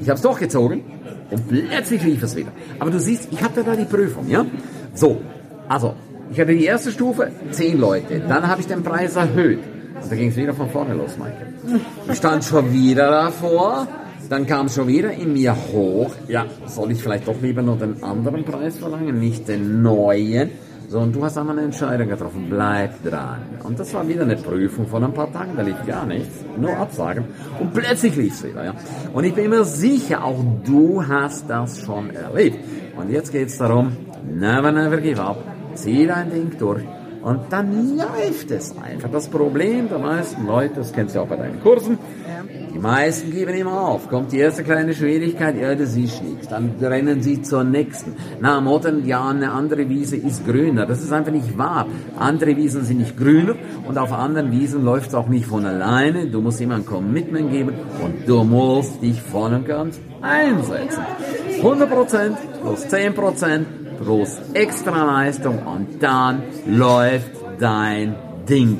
Ich 0.00 0.08
habe 0.08 0.16
es 0.16 0.22
durchgezogen 0.22 0.82
und 1.30 1.48
plötzlich 1.48 2.02
lief 2.04 2.22
es 2.22 2.36
wieder. 2.36 2.52
Aber 2.78 2.90
du 2.90 2.98
siehst, 2.98 3.28
ich 3.30 3.42
hatte 3.42 3.62
da 3.62 3.76
die 3.76 3.84
Prüfung, 3.84 4.28
ja? 4.28 4.46
So, 4.94 5.20
also, 5.68 5.94
ich 6.30 6.40
hatte 6.40 6.54
die 6.54 6.64
erste 6.64 6.90
Stufe, 6.90 7.30
zehn 7.50 7.78
Leute. 7.78 8.20
Dann 8.26 8.46
habe 8.46 8.60
ich 8.60 8.66
den 8.66 8.82
Preis 8.82 9.16
erhöht. 9.16 9.60
Und 10.02 10.10
da 10.10 10.16
ging 10.16 10.28
es 10.28 10.36
wieder 10.36 10.54
von 10.54 10.68
vorne 10.68 10.94
los, 10.94 11.16
Michael. 11.16 11.80
Ich 12.10 12.16
stand 12.18 12.44
schon 12.44 12.72
wieder 12.72 13.10
davor. 13.10 13.86
Dann 14.28 14.46
kam 14.46 14.68
schon 14.68 14.88
wieder 14.88 15.12
in 15.12 15.34
mir 15.34 15.54
hoch. 15.54 16.10
Ja, 16.26 16.46
soll 16.66 16.92
ich 16.92 17.02
vielleicht 17.02 17.28
doch 17.28 17.40
lieber 17.42 17.60
nur 17.60 17.76
den 17.76 18.02
anderen 18.02 18.44
Preis 18.44 18.78
verlangen, 18.78 19.20
nicht 19.20 19.46
den 19.46 19.82
neuen? 19.82 20.50
So, 20.88 21.00
und 21.00 21.14
du 21.14 21.24
hast 21.24 21.38
einmal 21.38 21.56
eine 21.56 21.66
Entscheidung 21.66 22.08
getroffen, 22.08 22.46
bleib 22.48 23.02
dran. 23.02 23.40
Und 23.62 23.78
das 23.78 23.92
war 23.94 24.06
wieder 24.06 24.22
eine 24.22 24.36
Prüfung 24.36 24.86
von 24.86 25.04
ein 25.04 25.14
paar 25.14 25.32
Tagen, 25.32 25.52
da 25.56 25.62
lief 25.62 25.76
gar 25.86 26.06
nichts, 26.06 26.44
nur 26.58 26.76
Absagen. 26.76 27.24
Und 27.60 27.72
plötzlich 27.72 28.14
lief 28.16 28.34
es 28.34 28.44
wieder, 28.44 28.64
ja. 28.64 28.74
Und 29.12 29.24
ich 29.24 29.34
bin 29.34 29.50
mir 29.50 29.64
sicher, 29.64 30.22
auch 30.24 30.42
du 30.64 31.06
hast 31.06 31.48
das 31.48 31.80
schon 31.80 32.10
erlebt. 32.10 32.58
Und 32.96 33.10
jetzt 33.10 33.32
geht 33.32 33.48
es 33.48 33.58
darum, 33.58 33.96
never, 34.26 34.70
never 34.70 34.98
give 34.98 35.22
up. 35.22 35.38
Zieh 35.74 36.06
dein 36.06 36.30
Ding 36.30 36.52
durch. 36.58 36.84
Und 37.22 37.40
dann 37.50 37.96
läuft 37.96 38.50
es 38.50 38.74
einfach. 38.76 39.08
Das 39.10 39.28
Problem 39.28 39.88
der 39.88 39.98
meisten 39.98 40.46
Leute, 40.46 40.76
das 40.76 40.92
kennst 40.92 41.14
du 41.14 41.20
auch 41.20 41.28
bei 41.28 41.36
deinen 41.36 41.60
Kursen, 41.62 41.98
die 42.74 42.78
meisten 42.78 43.30
geben 43.30 43.54
immer 43.54 43.80
auf. 43.80 44.08
Kommt 44.08 44.32
die 44.32 44.38
erste 44.38 44.64
kleine 44.64 44.94
Schwierigkeit, 44.94 45.56
ja, 45.60 45.74
das 45.74 45.94
ist 45.94 46.22
nichts. 46.22 46.48
Dann 46.48 46.74
rennen 46.80 47.22
sie 47.22 47.42
zur 47.42 47.64
nächsten. 47.64 48.16
Na, 48.40 48.56
am 48.56 48.66
anderen, 48.66 49.06
ja, 49.06 49.28
eine 49.28 49.52
andere 49.52 49.88
Wiese 49.88 50.16
ist 50.16 50.46
grüner. 50.46 50.86
Das 50.86 51.02
ist 51.02 51.12
einfach 51.12 51.32
nicht 51.32 51.56
wahr. 51.58 51.86
Andere 52.18 52.56
Wiesen 52.56 52.84
sind 52.84 52.98
nicht 52.98 53.16
grüner 53.16 53.54
und 53.86 53.98
auf 53.98 54.12
anderen 54.12 54.50
Wiesen 54.50 54.84
läuft 54.84 55.10
es 55.10 55.14
auch 55.14 55.28
nicht 55.28 55.46
von 55.46 55.66
alleine. 55.66 56.26
Du 56.26 56.40
musst 56.40 56.60
immer 56.60 56.76
ein 56.76 56.86
Commitment 56.86 57.52
geben 57.52 57.74
und 58.02 58.26
du 58.26 58.42
musst 58.42 59.02
dich 59.02 59.20
voll 59.20 59.52
und 59.52 59.66
ganz 59.66 60.00
einsetzen. 60.22 61.02
100% 61.60 62.36
plus 62.62 62.86
10% 62.86 63.81
plus 63.98 64.38
extra 64.54 65.04
Leistung 65.04 65.58
und 65.60 66.02
dann 66.02 66.42
läuft 66.66 67.30
dein 67.58 68.14
Ding. 68.48 68.78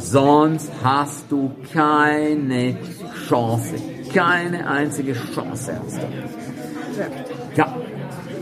Sonst 0.00 0.70
hast 0.82 1.30
du 1.30 1.52
keine 1.72 2.76
Chance. 3.28 3.74
Keine 4.12 4.68
einzige 4.68 5.14
Chance 5.34 5.78
hast 5.84 5.96
du. 5.98 6.06
Ja. 7.56 7.74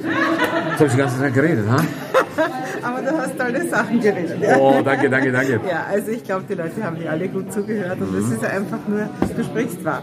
Jetzt 0.05 0.74
habe 0.74 0.87
ich 0.87 0.92
die 0.92 0.98
ganze 0.98 1.18
Zeit 1.18 1.35
geredet, 1.35 1.64
ha? 1.68 1.77
Aber 2.83 3.00
du 3.00 3.16
hast 3.16 3.38
tolle 3.38 3.68
Sachen 3.68 4.00
geredet. 4.00 4.37
Ja. 4.40 4.59
Oh, 4.59 4.83
danke, 4.85 5.09
danke, 5.09 5.33
danke. 5.33 5.61
Ja, 5.68 5.87
also 5.88 6.11
ich 6.11 6.24
glaube, 6.24 6.44
die 6.48 6.55
Leute 6.55 6.83
haben 6.83 6.98
dir 6.98 7.11
alle 7.11 7.29
gut 7.29 7.53
zugehört 7.53 7.98
und 8.00 8.14
es 8.18 8.31
ist 8.31 8.44
einfach 8.44 8.81
nur, 8.87 9.09
du 9.37 9.44
sprichst 9.44 9.85
wahr. 9.85 10.03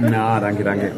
Na, 0.00 0.40
danke, 0.40 0.64
danke. 0.64 0.92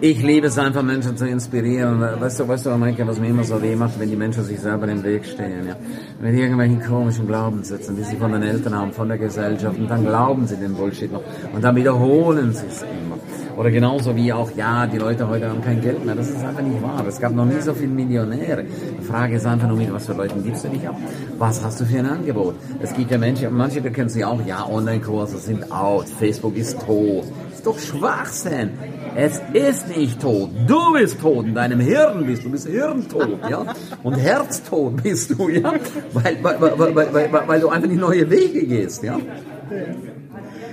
Ich 0.00 0.22
liebe 0.22 0.48
es 0.48 0.58
einfach, 0.58 0.82
Menschen 0.82 1.16
zu 1.16 1.26
inspirieren. 1.26 2.00
Weißt 2.00 2.40
du, 2.40 2.46
weißt 2.48 2.66
du, 2.66 2.70
Maike, 2.76 3.06
was 3.06 3.18
mir 3.18 3.28
immer 3.28 3.44
so 3.44 3.62
weh 3.62 3.74
macht, 3.74 3.98
wenn 3.98 4.10
die 4.10 4.16
Menschen 4.16 4.44
sich 4.44 4.60
selber 4.60 4.86
im 4.88 5.02
Weg 5.02 5.24
stehen, 5.24 5.66
ja. 5.66 5.76
Die 6.22 6.38
irgendwelchen 6.38 6.82
komischen 6.82 7.26
Glaubenssätzen, 7.26 7.96
die 7.96 8.02
sie 8.02 8.16
von 8.16 8.32
den 8.32 8.42
Eltern 8.42 8.74
haben, 8.74 8.92
von 8.92 9.08
der 9.08 9.16
Gesellschaft, 9.16 9.78
und 9.78 9.88
dann 9.88 10.04
glauben 10.04 10.46
sie 10.46 10.56
den 10.56 10.74
Bullshit 10.74 11.10
noch. 11.10 11.22
Und 11.54 11.64
dann 11.64 11.74
wiederholen 11.76 12.52
sie 12.52 12.66
es 12.66 12.82
immer. 12.82 13.16
Oder 13.56 13.70
genauso 13.70 14.14
wie 14.14 14.32
auch, 14.32 14.50
ja, 14.54 14.86
die 14.86 14.98
Leute 14.98 15.28
heute 15.28 15.48
haben 15.48 15.62
kein 15.62 15.80
Geld 15.80 16.04
mehr. 16.04 16.14
Das 16.14 16.28
ist 16.28 16.44
einfach 16.44 16.62
nicht 16.62 16.82
wahr. 16.82 17.02
Es 17.08 17.18
gab 17.18 17.32
noch 17.32 17.46
nie 17.46 17.60
so 17.60 17.72
viele 17.72 17.92
Millionäre. 17.92 18.64
Die 19.00 19.04
Frage 19.04 19.36
ist 19.36 19.46
einfach 19.46 19.68
nur, 19.68 19.78
mit 19.78 19.90
was 19.92 20.06
für 20.06 20.12
Leuten 20.12 20.44
gibst 20.44 20.64
du 20.64 20.68
dich 20.68 20.86
ab? 20.86 20.96
Was 21.38 21.64
hast 21.64 21.80
du 21.80 21.86
für 21.86 21.98
ein 21.98 22.06
Angebot? 22.06 22.56
Es 22.82 22.92
gibt 22.92 23.10
ja 23.10 23.16
Menschen, 23.16 23.54
manche, 23.54 23.80
kennen 23.80 24.10
sie 24.10 24.24
auch, 24.24 24.44
ja, 24.44 24.66
Online-Kurse 24.68 25.38
sind 25.38 25.72
out, 25.72 26.06
Facebook 26.06 26.54
ist 26.56 26.78
tot. 26.84 27.24
Das 27.66 27.76
ist 27.76 27.92
doch 27.92 27.98
Schwachsinn. 27.98 28.70
Es 29.16 29.40
ist 29.52 29.88
nicht 29.88 30.20
tot. 30.20 30.50
Du 30.68 30.92
bist 30.92 31.20
tot. 31.20 31.46
In 31.46 31.54
deinem 31.54 31.80
Hirn 31.80 32.24
bist 32.24 32.42
du. 32.42 32.46
Du 32.46 32.52
bist 32.52 32.68
hirntot, 32.68 33.40
ja. 33.50 33.64
Und 34.04 34.14
herztot 34.14 35.02
bist 35.02 35.30
du, 35.30 35.48
ja. 35.48 35.72
Weil, 36.12 36.38
weil, 36.42 36.60
weil, 36.60 36.94
weil, 36.94 37.14
weil, 37.14 37.48
weil 37.48 37.60
du 37.60 37.68
einfach 37.68 37.88
die 37.88 37.96
neue 37.96 38.30
Wege 38.30 38.64
gehst, 38.66 39.02
ja. 39.02 39.18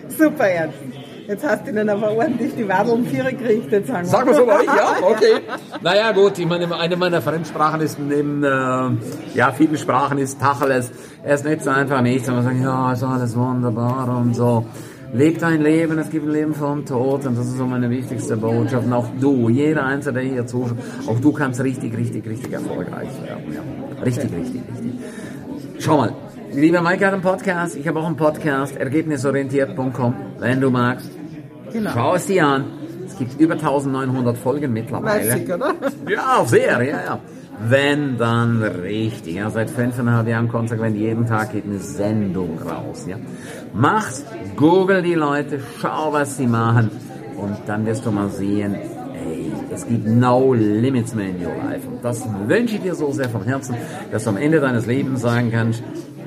Super, 0.07 0.47
Ernst. 0.47 0.77
Jetzt 1.27 1.43
hast 1.43 1.65
du 1.65 1.71
ihnen 1.71 1.89
aber 1.89 2.11
ordentlich 2.11 2.53
die 2.55 2.67
Wadel 2.67 2.93
um 2.93 3.05
Vierer 3.05 3.31
gerichtet, 3.31 3.87
sagen 3.87 4.03
wir. 4.03 4.11
Sagen 4.11 4.27
wir 4.27 4.35
so 4.35 4.45
bei 4.45 4.59
euch, 4.59 4.65
ja, 4.65 4.97
okay. 5.01 5.41
Naja, 5.81 6.11
gut, 6.11 6.37
ich 6.37 6.45
meine, 6.45 6.77
eine 6.77 6.97
meiner 6.97 7.21
Fremdsprachen 7.21 7.79
ist 7.79 7.97
neben, 7.97 8.43
äh, 8.43 8.47
ja, 9.33 9.51
vielen 9.53 9.77
Sprachen 9.77 10.17
ist 10.17 10.39
Tacheles. 10.39 10.91
Er 11.23 11.35
ist 11.35 11.45
nicht 11.45 11.63
so 11.63 11.69
einfach 11.69 12.01
nichts, 12.01 12.27
aber 12.27 12.43
sagen, 12.43 12.61
ja, 12.61 12.91
ist 12.91 13.03
alles 13.03 13.35
wunderbar 13.37 14.17
und 14.17 14.35
so. 14.35 14.65
Leb 15.13 15.37
dein 15.37 15.61
Leben, 15.61 15.99
es 15.99 16.09
gibt 16.09 16.25
ein 16.25 16.31
Leben 16.31 16.55
vom 16.55 16.83
Tod 16.85 17.25
und 17.27 17.37
das 17.37 17.45
ist 17.45 17.57
so 17.57 17.67
meine 17.67 17.87
wichtigste 17.87 18.35
Botschaft. 18.35 18.87
Und 18.87 18.93
auch 18.93 19.07
du, 19.21 19.47
jeder 19.47 19.85
Einzelne, 19.85 20.21
der 20.21 20.29
hier 20.29 20.47
zuschaut, 20.47 20.77
auch 21.05 21.19
du 21.19 21.31
kannst 21.31 21.61
richtig, 21.63 21.95
richtig, 21.95 22.27
richtig 22.27 22.51
erfolgreich 22.51 23.09
werden. 23.21 23.53
Ja. 23.53 24.03
Richtig, 24.03 24.31
richtig, 24.35 24.61
richtig. 24.71 24.91
Schau 25.77 25.97
mal, 25.97 26.13
lieber 26.51 26.81
Maike 26.81 27.05
hat 27.05 27.13
einen 27.13 27.21
Podcast, 27.21 27.77
ich 27.77 27.87
habe 27.87 27.99
auch 27.99 28.07
einen 28.07 28.15
Podcast, 28.15 28.75
ergebnisorientiert.com, 28.75 30.15
wenn 30.39 30.59
du 30.59 30.71
magst. 30.71 31.11
Genau. 31.71 31.91
Schau 31.93 32.15
es 32.15 32.25
dir 32.25 32.47
an. 32.47 32.65
Es 33.05 33.17
gibt 33.19 33.39
über 33.39 33.53
1900 33.53 34.35
Folgen 34.35 34.73
mittlerweile. 34.73 35.37
Ich, 35.37 35.53
oder? 35.53 35.75
Ja, 36.09 36.43
sehr, 36.45 36.83
ja, 36.83 37.03
ja. 37.05 37.19
Wenn 37.59 38.17
dann 38.17 38.61
richtig. 38.61 39.35
Ja, 39.35 39.49
seit 39.49 39.69
fünfeinhalb 39.69 40.27
Jahren 40.27 40.49
konsequent 40.49 40.97
jeden 40.97 41.25
Tag 41.27 41.51
geht 41.53 41.65
eine 41.65 41.79
Sendung 41.79 42.57
raus. 42.59 43.05
Ja. 43.07 43.17
Mach's, 43.73 44.25
google 44.55 45.01
die 45.01 45.13
Leute, 45.13 45.59
schau, 45.79 46.11
was 46.11 46.37
sie 46.37 46.47
machen 46.47 46.89
und 47.37 47.55
dann 47.67 47.85
wirst 47.85 48.05
du 48.05 48.11
mal 48.11 48.29
sehen, 48.29 48.75
ey, 48.75 49.51
es 49.73 49.87
gibt 49.87 50.05
no 50.07 50.53
limits 50.53 51.15
mehr 51.15 51.29
in 51.29 51.37
your 51.45 51.53
life. 51.69 51.87
Und 51.87 52.03
das 52.03 52.23
wünsche 52.47 52.75
ich 52.75 52.81
dir 52.81 52.95
so 52.95 53.11
sehr 53.11 53.29
vom 53.29 53.43
Herzen, 53.43 53.75
dass 54.11 54.23
du 54.25 54.31
am 54.31 54.37
Ende 54.37 54.59
deines 54.59 54.85
Lebens 54.85 55.21
sagen 55.21 55.51
kannst, 55.51 55.81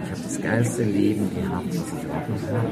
ich 0.05 0.11
habe 0.11 0.21
das 0.23 0.41
geilste 0.41 0.83
Leben 0.85 1.29
gehabt, 1.35 1.67
was 1.69 1.75
ich 1.75 2.05
überhaupt 2.05 2.29
noch 2.31 2.49
habe. 2.49 2.69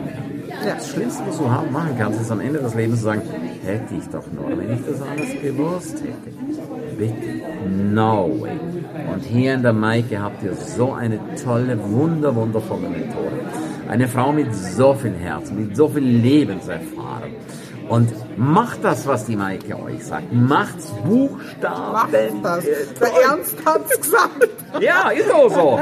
Ja. 0.67 0.75
Das 0.77 0.89
Schlimmste, 0.91 1.23
was 1.27 1.39
du 1.39 1.51
haben- 1.51 1.73
machen 1.73 1.91
kannst, 1.99 2.21
ist 2.21 2.31
am 2.31 2.41
Ende 2.41 2.61
des 2.61 2.75
Lebens 2.75 2.99
zu 3.01 3.05
sagen, 3.05 3.23
hätte 3.65 3.95
ich 3.99 4.07
doch 4.09 4.25
nur, 4.33 4.57
wenn 4.57 4.73
ich 4.75 4.81
das 4.87 5.03
alles 5.03 5.43
gewusst 5.43 5.99
hätte. 6.03 6.44
Bitte, 6.99 7.43
no 7.69 8.29
way. 8.41 8.59
Und 9.13 9.25
hier 9.25 9.55
in 9.55 9.63
der 9.63 9.73
Maike 9.73 10.21
habt 10.21 10.43
ihr 10.43 10.55
so 10.55 10.93
eine 10.93 11.19
tolle, 11.43 11.79
wunder, 11.91 12.35
wundervolle 12.35 12.89
Methode. 12.89 13.41
Eine 13.89 14.09
Frau 14.09 14.33
mit 14.33 14.55
so 14.55 14.95
viel 14.95 15.15
Herz, 15.15 15.51
mit 15.51 15.77
so 15.77 15.89
viel 15.89 16.05
Lebenserfahrung. 16.05 17.33
Und 17.89 18.09
macht 18.37 18.83
das, 18.85 19.07
was 19.07 19.25
die 19.27 19.37
Maike 19.37 19.79
euch 19.81 20.05
sagt. 20.05 20.33
Macht's 20.33 20.93
Mach 20.93 21.05
Buchstaben. 21.09 22.43
das. 22.43 22.65
äh, 22.65 22.75
Der 23.01 23.09
Ernst 23.31 23.55
hat's 23.65 24.01
gesagt. 24.01 24.49
ja, 24.81 25.11
ist 25.11 25.31
auch 25.33 25.49
so. 25.51 25.81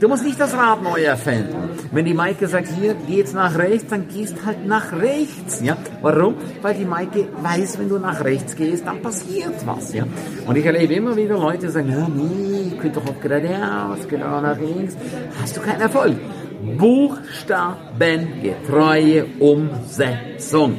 Du 0.00 0.08
musst 0.08 0.24
nicht 0.24 0.40
das 0.40 0.54
Rad 0.56 0.82
neu 0.82 1.02
erfinden. 1.02 1.70
Wenn 1.92 2.04
die 2.04 2.14
Maike 2.14 2.46
sagt, 2.48 2.68
hier 2.68 2.94
geht's 2.94 3.32
nach 3.32 3.56
rechts, 3.56 3.88
dann 3.90 4.08
gehst 4.08 4.34
halt 4.44 4.66
nach 4.66 4.92
rechts. 4.92 5.60
Ja? 5.62 5.76
Warum? 6.02 6.34
Weil 6.62 6.74
die 6.74 6.84
Maike 6.84 7.28
weiß, 7.40 7.78
wenn 7.78 7.88
du 7.88 7.98
nach 7.98 8.22
rechts 8.24 8.54
gehst, 8.56 8.86
dann 8.86 9.00
passiert 9.02 9.54
was. 9.66 9.92
Ja? 9.94 10.04
Und 10.46 10.56
ich 10.56 10.64
erlebe 10.66 10.94
immer 10.94 11.14
wieder 11.16 11.38
Leute, 11.38 11.66
die 11.66 11.72
sagen, 11.72 11.90
ja, 11.90 12.06
nee, 12.08 12.72
ich 12.74 12.80
könnte 12.80 13.00
doch 13.00 13.08
auch 13.10 13.20
geradeaus, 13.20 14.06
genau 14.08 14.40
nach 14.40 14.58
links. 14.58 14.96
Hast 15.40 15.56
du 15.56 15.60
keinen 15.60 15.80
Erfolg. 15.80 16.16
Buchstabengetreue 16.78 19.26
Umsetzung. 19.38 20.78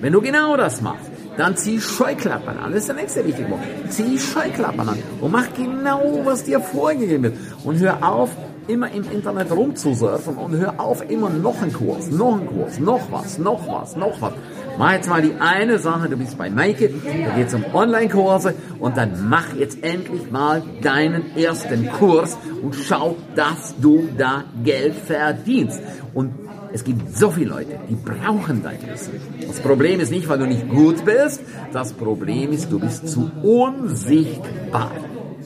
Wenn 0.00 0.12
du 0.12 0.20
genau 0.20 0.56
das 0.56 0.80
machst, 0.80 1.10
dann 1.36 1.56
zieh 1.56 1.80
Scheuklappern 1.80 2.58
an. 2.58 2.72
Das 2.72 2.80
ist 2.80 2.88
der 2.88 2.96
nächste 2.96 3.24
wichtige 3.24 3.48
Punkt. 3.48 3.64
Zieh 3.88 4.18
Scheuklappern 4.18 4.88
an 4.88 4.98
und 5.20 5.32
mach 5.32 5.46
genau, 5.54 6.20
was 6.24 6.44
dir 6.44 6.60
vorgegeben 6.60 7.24
wird. 7.24 7.36
Und 7.64 7.78
hör 7.78 8.06
auf, 8.06 8.30
immer 8.68 8.90
im 8.92 9.04
Internet 9.10 9.50
rumzusurfen 9.50 10.36
und 10.36 10.56
hör 10.56 10.78
auf, 10.78 11.08
immer 11.10 11.30
noch 11.30 11.60
einen 11.62 11.72
Kurs, 11.72 12.10
noch 12.10 12.38
einen 12.38 12.46
Kurs, 12.46 12.78
noch 12.78 13.00
was, 13.10 13.38
noch 13.38 13.66
was, 13.66 13.96
noch 13.96 14.20
was. 14.20 14.32
Mach 14.78 14.92
jetzt 14.92 15.08
mal 15.08 15.20
die 15.20 15.34
eine 15.38 15.78
Sache, 15.78 16.08
du 16.08 16.16
bist 16.16 16.38
bei 16.38 16.48
Maike, 16.48 16.88
da 16.88 17.36
geht 17.36 17.48
es 17.48 17.54
um 17.54 17.64
Online-Kurse 17.74 18.54
und 18.78 18.96
dann 18.96 19.28
mach 19.28 19.52
jetzt 19.54 19.82
endlich 19.82 20.30
mal 20.30 20.62
deinen 20.80 21.36
ersten 21.36 21.90
Kurs 21.92 22.38
und 22.62 22.74
schau, 22.74 23.16
dass 23.34 23.74
du 23.80 24.08
da 24.16 24.44
Geld 24.64 24.94
verdienst. 24.94 25.80
Und 26.14 26.41
es 26.72 26.84
gibt 26.84 27.16
so 27.16 27.30
viele 27.30 27.50
Leute, 27.50 27.78
die 27.88 27.94
brauchen 27.94 28.62
dein 28.62 28.78
Wissen. 28.90 29.12
Das 29.46 29.60
Problem 29.60 30.00
ist 30.00 30.10
nicht, 30.10 30.28
weil 30.28 30.38
du 30.38 30.46
nicht 30.46 30.68
gut 30.68 31.04
bist, 31.04 31.42
das 31.72 31.92
Problem 31.92 32.52
ist, 32.52 32.70
du 32.72 32.78
bist 32.78 33.08
zu 33.08 33.30
unsichtbar. 33.42 34.92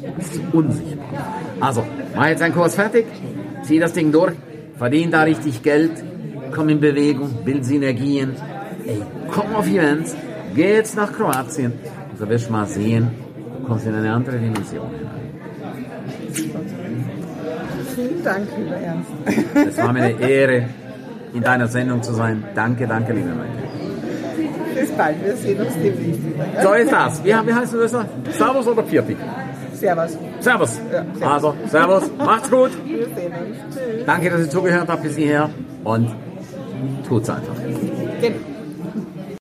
Du 0.00 0.12
bist 0.12 0.34
zu 0.34 0.40
unsichtbar. 0.52 1.34
Also, 1.60 1.84
mach 2.14 2.28
jetzt 2.28 2.40
deinen 2.40 2.54
Kurs 2.54 2.74
fertig, 2.74 3.06
zieh 3.64 3.78
das 3.78 3.92
Ding 3.92 4.12
durch, 4.12 4.34
verdien 4.76 5.10
da 5.10 5.22
richtig 5.22 5.62
Geld, 5.62 5.92
komm 6.54 6.68
in 6.68 6.80
Bewegung, 6.80 7.30
bild 7.44 7.64
Synergien, 7.64 8.32
ey, 8.86 9.02
komm 9.30 9.54
auf 9.54 9.66
Events, 9.66 10.14
geh 10.54 10.74
jetzt 10.74 10.96
nach 10.96 11.12
Kroatien 11.12 11.72
und 12.12 12.20
du 12.20 12.28
wirst 12.28 12.50
mal 12.50 12.66
sehen, 12.66 13.10
du 13.60 13.66
kommst 13.66 13.86
in 13.86 13.94
eine 13.94 14.12
andere 14.12 14.38
Dimension 14.38 14.88
hinein. 14.90 15.26
Vielen 17.94 18.22
Dank, 18.22 18.46
lieber 18.58 18.76
Ernst. 18.76 19.10
Es 19.54 19.78
war 19.78 19.92
mir 19.92 20.02
eine 20.02 20.20
Ehre, 20.20 20.68
in 21.36 21.42
deiner 21.42 21.68
Sendung 21.68 22.02
zu 22.02 22.12
sein. 22.14 22.44
Danke, 22.54 22.86
danke, 22.86 23.12
liebe 23.12 23.28
Maike. 23.28 23.52
Bis 24.74 24.90
bald, 24.92 25.24
wir 25.24 25.36
sehen 25.36 25.60
uns 25.60 25.74
demnächst 25.74 26.20
wieder. 26.26 26.62
So 26.62 26.72
ist 26.72 26.92
das. 26.92 27.24
Wie, 27.24 27.28
wie 27.28 27.54
heißt 27.54 27.72
du 27.72 27.78
das? 27.78 27.90
Servus 28.36 28.66
oder 28.66 28.82
Pfirti? 28.82 29.16
Servus. 29.72 30.18
Servus. 30.40 30.80
Ja, 30.92 31.04
servus. 31.04 31.22
Also, 31.22 31.54
Servus. 31.66 32.10
Macht's 32.18 32.50
gut. 32.50 32.70
Wir 32.84 33.04
sehen 33.04 33.32
uns. 33.32 34.06
Danke, 34.06 34.30
dass 34.30 34.40
ihr 34.40 34.50
zugehört 34.50 34.88
habt 34.88 35.02
bis 35.02 35.16
hierher 35.16 35.50
und 35.84 36.14
tut's 37.06 37.30
einfach. 37.30 37.54
Genau. 38.20 38.55